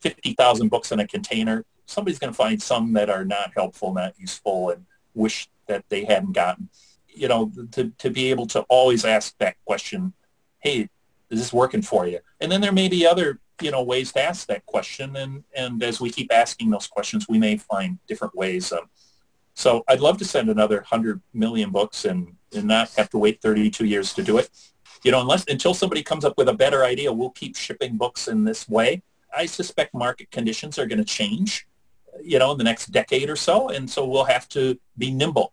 [0.00, 1.64] 50,000 books in a container.
[1.86, 6.04] Somebody's going to find some that are not helpful, not useful, and wish that they
[6.04, 6.68] hadn't gotten.
[7.18, 10.12] You know, to, to be able to always ask that question,
[10.60, 10.88] hey,
[11.30, 12.20] is this working for you?
[12.40, 15.16] And then there may be other, you know, ways to ask that question.
[15.16, 18.72] And, and as we keep asking those questions, we may find different ways.
[18.72, 18.88] Um,
[19.54, 23.42] so I'd love to send another 100 million books and, and not have to wait
[23.42, 24.48] 32 years to do it.
[25.04, 28.28] You know, unless until somebody comes up with a better idea, we'll keep shipping books
[28.28, 29.02] in this way.
[29.36, 31.66] I suspect market conditions are going to change,
[32.22, 33.68] you know, in the next decade or so.
[33.68, 35.52] And so we'll have to be nimble.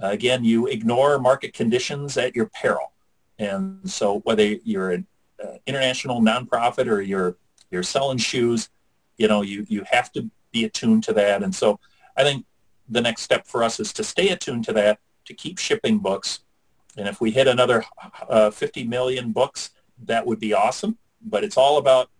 [0.00, 2.92] Again, you ignore market conditions at your peril.
[3.38, 5.06] And so whether you're an
[5.42, 7.36] uh, international nonprofit or you're,
[7.70, 8.70] you're selling shoes,
[9.16, 11.42] you know, you, you have to be attuned to that.
[11.42, 11.78] And so
[12.16, 12.44] I think
[12.88, 16.40] the next step for us is to stay attuned to that, to keep shipping books.
[16.96, 17.84] And if we hit another
[18.28, 19.70] uh, 50 million books,
[20.04, 20.98] that would be awesome.
[21.22, 22.10] But it's all about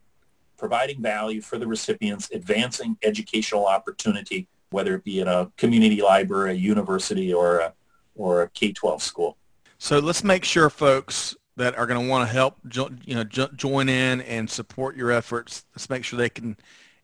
[0.56, 6.52] providing value for the recipients, advancing educational opportunity, whether it be in a community library,
[6.52, 7.72] a university, or a,
[8.14, 9.36] or a K-12 school.
[9.78, 12.56] So let's make sure folks that are going to want to help,
[13.04, 15.64] you know, join in and support your efforts.
[15.74, 16.56] Let's make sure they can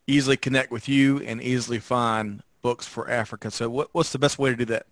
[0.07, 3.51] easily connect with you and easily find books for Africa.
[3.51, 4.85] So what, what's the best way to do that?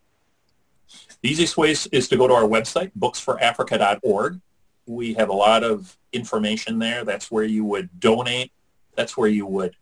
[1.21, 4.39] The easiest way is to go to our website, booksforafrica.org.
[4.85, 7.03] We have a lot of information there.
[7.03, 8.51] That's where you would donate.
[8.95, 9.75] That's where you would,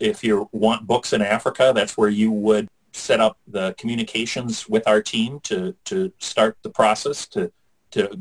[0.00, 4.86] if you want books in Africa, that's where you would set up the communications with
[4.88, 7.52] our team to, to start the process to,
[7.92, 8.20] to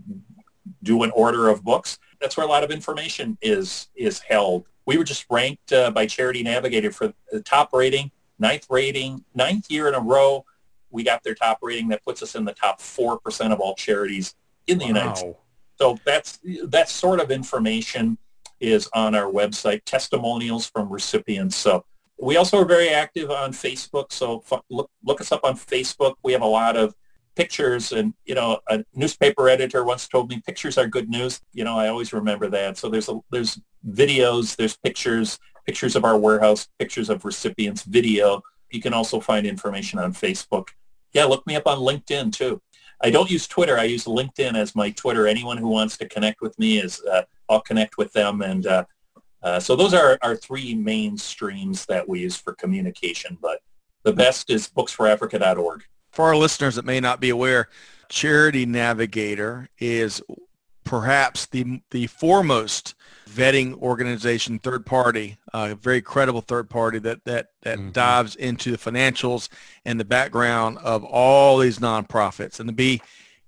[0.84, 1.98] do an order of books.
[2.22, 4.66] That's where a lot of information is, is held.
[4.86, 9.70] We were just ranked uh, by Charity Navigator for the top rating ninth rating, ninth
[9.70, 10.46] year in a row.
[10.90, 14.36] We got their top rating that puts us in the top 4% of all charities
[14.66, 14.88] in the wow.
[14.88, 15.38] United States.
[15.78, 18.18] So that's that sort of information
[18.60, 21.56] is on our website, testimonials from recipients.
[21.56, 21.84] So
[22.22, 24.12] we also are very active on Facebook.
[24.12, 26.16] So look, look us up on Facebook.
[26.24, 26.94] We have a lot of
[27.36, 31.40] pictures and, you know, a newspaper editor once told me pictures are good news.
[31.54, 32.78] You know, I always remember that.
[32.78, 38.42] So there's a, there's videos, there's pictures, pictures of our warehouse, pictures of recipients, video.
[38.72, 40.68] You can also find information on Facebook.
[41.14, 42.62] Yeah, look me up on LinkedIn too.
[43.02, 43.80] I don't use Twitter.
[43.80, 45.26] I use LinkedIn as my Twitter.
[45.26, 48.42] Anyone who wants to connect with me is, uh, I'll connect with them.
[48.42, 48.86] And uh,
[49.42, 53.38] uh, so those are our three main streams that we use for communication.
[53.42, 53.62] But
[54.04, 55.84] the best is booksforafrica.org.
[56.12, 57.70] For our listeners that may not be aware,
[58.10, 60.22] Charity Navigator is
[60.84, 62.96] perhaps the the foremost
[63.30, 67.92] vetting organization, third party, a uh, very credible third party that that that mm-hmm.
[67.92, 69.50] dives into the financials
[69.86, 73.02] and the background of all these nonprofits, and to be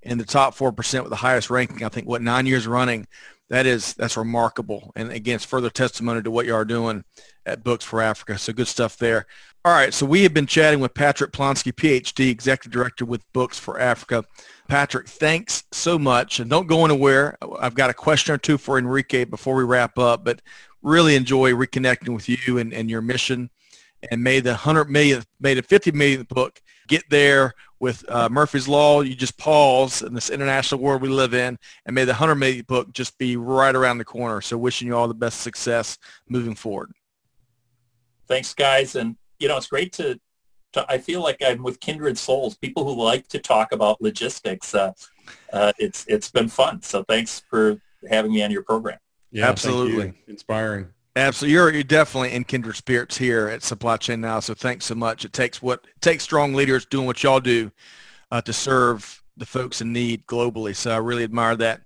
[0.04, 3.08] in the top four percent with the highest ranking, I think what nine years running,
[3.52, 4.94] that is that's remarkable.
[4.96, 7.04] And again, it's further testimony to what you are doing
[7.46, 8.38] at Books for Africa.
[8.38, 9.28] So good stuff there.
[9.66, 13.60] All right, so we have been chatting with Patrick Plonski, PhD, Executive Director with Books
[13.60, 14.24] for Africa.
[14.70, 16.40] Patrick, thanks so much.
[16.40, 17.38] And don't go anywhere.
[17.60, 20.42] I've got a question or two for Enrique before we wrap up, but
[20.82, 23.50] really enjoy reconnecting with you and, and your mission.
[24.10, 28.68] And may the 100 millionth, may the 50 millionth book get there with uh, Murphy's
[28.68, 29.02] Law.
[29.02, 32.68] You just pause in this international world we live in, and may the 100 millionth
[32.68, 34.40] book just be right around the corner.
[34.40, 35.98] So wishing you all the best success
[36.30, 36.92] moving forward.
[38.28, 38.96] Thanks, guys.
[38.96, 40.20] And, you know, it's great to
[40.88, 44.74] I feel like I'm with kindred souls, people who like to talk about logistics.
[44.74, 44.94] Uh,
[45.52, 46.82] uh, it's it's been fun.
[46.82, 47.78] So thanks for
[48.10, 48.98] having me on your program.
[49.32, 50.88] Yeah, absolutely inspiring.
[51.16, 54.40] Absolutely, you're, you're definitely in kindred spirits here at Supply Chain Now.
[54.40, 55.26] So thanks so much.
[55.26, 57.70] It takes what it takes strong leaders doing what y'all do
[58.32, 60.74] uh, to serve the folks in need globally.
[60.76, 61.82] So I really admire that.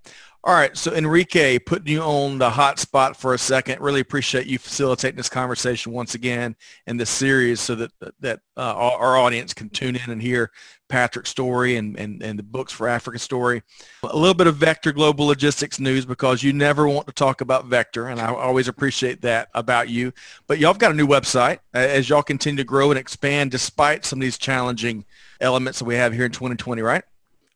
[0.46, 3.80] All right, so Enrique, putting you on the hot spot for a second.
[3.80, 6.54] Really appreciate you facilitating this conversation once again
[6.86, 7.90] in this series, so that
[8.20, 10.52] that uh, our audience can tune in and hear
[10.88, 13.60] Patrick's story and, and and the books for Africa story.
[14.04, 17.66] A little bit of Vector Global Logistics news because you never want to talk about
[17.66, 20.12] Vector, and I always appreciate that about you.
[20.46, 24.04] But y'all have got a new website as y'all continue to grow and expand despite
[24.04, 25.06] some of these challenging
[25.40, 27.02] elements that we have here in 2020, right?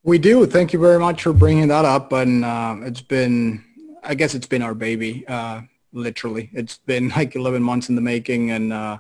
[0.03, 0.47] We do.
[0.47, 2.13] Thank you very much for bringing that up.
[2.13, 3.63] And uh, it's been,
[4.03, 5.61] I guess it's been our baby, uh,
[5.93, 6.49] literally.
[6.55, 8.99] It's been like 11 months in the making, and uh,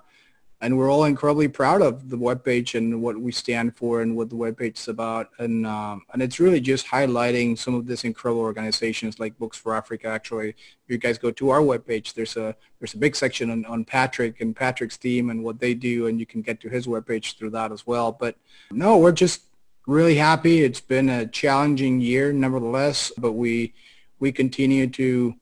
[0.62, 4.28] and we're all incredibly proud of the webpage and what we stand for and what
[4.28, 5.30] the webpage is about.
[5.38, 9.74] And um, and it's really just highlighting some of these incredible organizations like Books for
[9.74, 10.09] Africa.
[10.09, 13.64] Actually, if you guys go to our webpage, there's a there's a big section on,
[13.64, 16.86] on Patrick and Patrick's team and what they do, and you can get to his
[16.86, 18.12] webpage through that as well.
[18.12, 18.36] But
[18.70, 19.44] no, we're just
[19.91, 20.62] really happy.
[20.62, 23.74] It's been a challenging year, nevertheless, but we
[24.20, 25.34] we continue to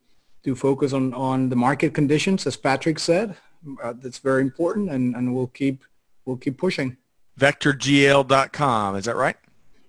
[0.45, 3.37] to focus on on the market conditions, as Patrick said.
[3.83, 5.85] Uh, that's very important, and and we'll keep
[6.25, 6.97] we'll keep pushing.
[7.39, 9.37] VectorGL.com, is that right?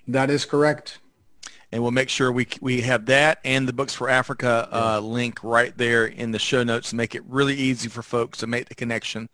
[0.07, 0.99] That is correct.
[1.71, 5.43] And we'll make sure we we have that and the Books for Africa uh, link
[5.43, 8.67] right there in the show notes to make it really easy for folks to make
[8.67, 9.29] the connection.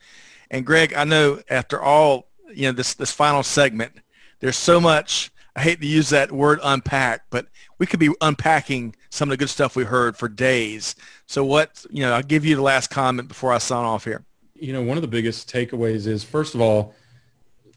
[0.51, 3.93] And Greg, I know after all, you know this this final segment,
[4.39, 5.31] there's so much.
[5.55, 9.37] I hate to use that word unpack, but we could be unpacking some of the
[9.37, 10.95] good stuff we heard for days.
[11.27, 14.25] So what, you know, I'll give you the last comment before I sign off here.
[14.53, 16.93] You know, one of the biggest takeaways is, first of all,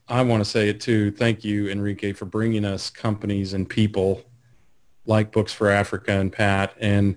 [0.08, 1.10] I want to say it too.
[1.10, 4.22] Thank you, Enrique, for bringing us companies and people
[5.06, 7.16] like Books for Africa and Pat and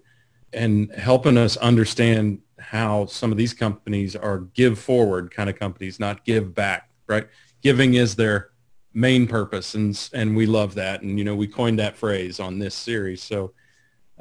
[0.54, 6.00] and helping us understand how some of these companies are give forward kind of companies,
[6.00, 7.28] not give back, right?
[7.62, 8.51] Giving is their
[8.94, 12.60] main purpose and and we love that and you know we coined that phrase on
[12.60, 13.54] this series so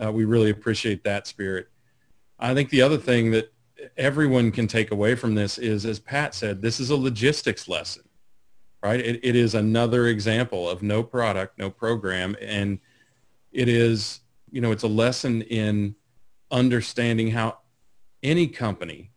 [0.02, 1.68] uh, we really appreciate that spirit.
[2.38, 3.52] I think the other thing that
[3.96, 8.02] everyone can take away from this is as pat said this is a logistics lesson
[8.82, 9.00] right?
[9.00, 12.78] It, it is another example of no product no program and
[13.52, 15.94] it is you know it's a lesson in
[16.50, 17.58] understanding how
[18.22, 19.10] any company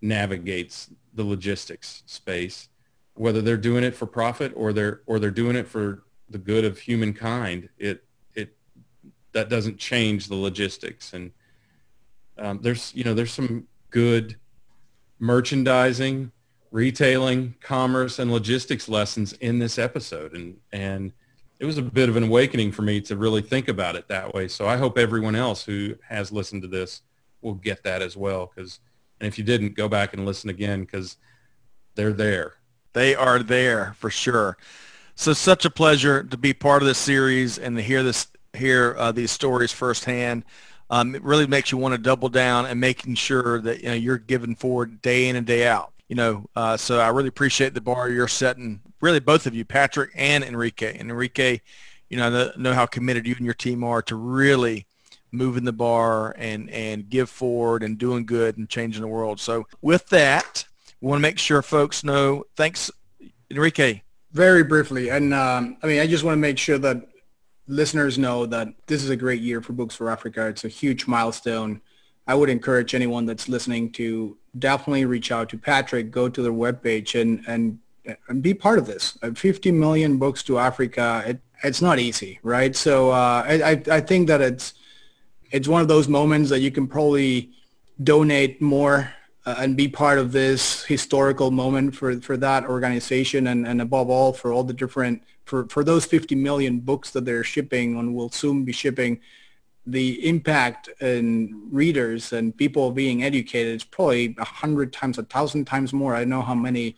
[0.00, 2.68] navigates the logistics space
[3.14, 6.64] whether they're doing it for profit or they're or they're doing it for the good
[6.64, 8.04] of humankind, it
[8.34, 8.56] it
[9.32, 11.12] that doesn't change the logistics.
[11.12, 11.30] And
[12.38, 14.36] um, there's you know there's some good
[15.18, 16.32] merchandising,
[16.70, 21.12] retailing, commerce, and logistics lessons in this episode, and and
[21.60, 24.34] it was a bit of an awakening for me to really think about it that
[24.34, 24.48] way.
[24.48, 27.02] So I hope everyone else who has listened to this
[27.40, 28.50] will get that as well.
[28.52, 28.80] Because
[29.20, 31.18] and if you didn't, go back and listen again because
[31.94, 32.54] they're there.
[32.92, 34.56] They are there for sure.
[35.14, 38.94] So such a pleasure to be part of this series and to hear this, hear
[38.98, 40.44] uh, these stories firsthand.
[40.90, 43.94] Um, it really makes you want to double down and making sure that you know
[43.94, 45.92] you're giving forward day in and day out.
[46.08, 48.80] You know, uh, so I really appreciate the bar you're setting.
[49.00, 50.98] Really, both of you, Patrick and Enrique.
[50.98, 51.60] And Enrique,
[52.10, 54.86] you know, know, know how committed you and your team are to really
[55.30, 59.40] moving the bar and and give forward and doing good and changing the world.
[59.40, 60.66] So with that,
[61.02, 62.44] we want to make sure folks know.
[62.56, 62.90] Thanks,
[63.50, 64.02] Enrique.
[64.32, 67.08] Very briefly, and um, I mean, I just want to make sure that
[67.66, 70.46] listeners know that this is a great year for Books for Africa.
[70.46, 71.82] It's a huge milestone.
[72.26, 76.52] I would encourage anyone that's listening to definitely reach out to Patrick, go to their
[76.52, 77.78] webpage, and and
[78.28, 79.18] and be part of this.
[79.34, 81.24] 50 million books to Africa.
[81.26, 82.74] It, it's not easy, right?
[82.74, 84.74] So uh, I I think that it's
[85.50, 87.50] it's one of those moments that you can probably
[88.02, 89.12] donate more
[89.44, 94.08] uh, and be part of this historical moment for, for that organization and, and above
[94.08, 98.14] all for all the different for, for those 50 million books that they're shipping and
[98.14, 99.20] will soon be shipping
[99.84, 105.64] the impact in readers and people being educated is probably a hundred times a thousand
[105.64, 106.94] times more i know how many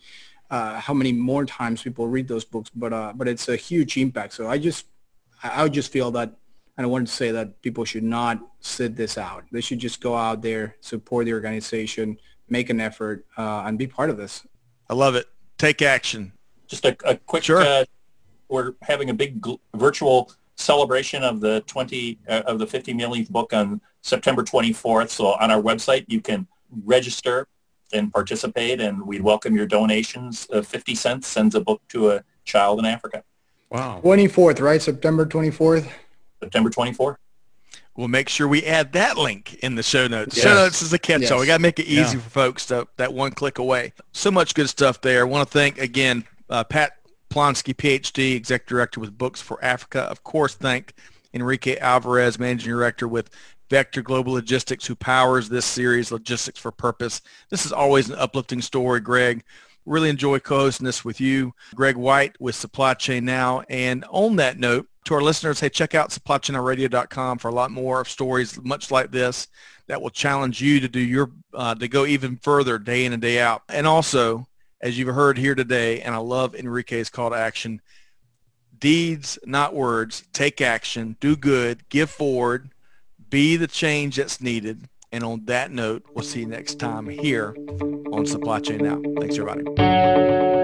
[0.49, 3.97] uh, how many more times people read those books, but uh, but it's a huge
[3.97, 4.33] impact.
[4.33, 4.85] So I just
[5.43, 6.33] I would just feel that,
[6.77, 9.45] and I wanted to say that people should not sit this out.
[9.51, 12.17] They should just go out there, support the organization,
[12.49, 14.45] make an effort, uh, and be part of this.
[14.89, 15.27] I love it.
[15.57, 16.33] Take action.
[16.67, 17.43] Just a, a quick.
[17.43, 17.61] Sure.
[17.61, 17.85] Uh,
[18.49, 23.29] we're having a big gl- virtual celebration of the 20 uh, of the 50 millionth
[23.29, 25.09] book on September 24th.
[25.09, 26.47] So on our website, you can
[26.83, 27.47] register
[27.93, 30.47] and participate, and we'd welcome your donations.
[30.51, 33.23] Uh, 50 cents sends a book to a child in Africa.
[33.69, 34.01] Wow.
[34.03, 34.81] 24th, right?
[34.81, 35.87] September 24th?
[36.41, 37.17] September 24th.
[37.95, 40.35] We'll make sure we add that link in the show notes.
[40.35, 40.43] Yes.
[40.43, 41.37] Show notes is a catch-all.
[41.37, 41.39] Yes.
[41.39, 42.23] We got to make it easy yeah.
[42.23, 43.93] for folks to that one click away.
[44.11, 45.21] So much good stuff there.
[45.21, 46.97] I want to thank again uh, Pat
[47.29, 50.01] Plonski, PhD, Executive Director with Books for Africa.
[50.01, 50.93] Of course, thank
[51.33, 53.29] Enrique Alvarez, Managing Director with
[53.69, 57.21] Vector Global Logistics, who powers this series, Logistics for Purpose.
[57.49, 59.43] This is always an uplifting story, Greg.
[59.85, 61.53] Really enjoy co-hosting this with you.
[61.75, 63.63] Greg White with Supply Chain Now.
[63.69, 68.01] And on that note, to our listeners, hey, check out supplychainradio.com for a lot more
[68.01, 69.47] of stories much like this
[69.87, 73.21] that will challenge you to do your, uh, to go even further day in and
[73.21, 73.61] day out.
[73.69, 74.47] And also,
[74.81, 77.81] as you've heard here today, and I love Enrique's call to action,
[78.79, 82.71] deeds, not words, take action, do good, give forward,
[83.29, 84.87] be the change that's needed.
[85.15, 87.55] And on that note, we'll see you next time here
[88.11, 89.01] on Supply Chain Now.
[89.17, 90.54] Thanks, everybody.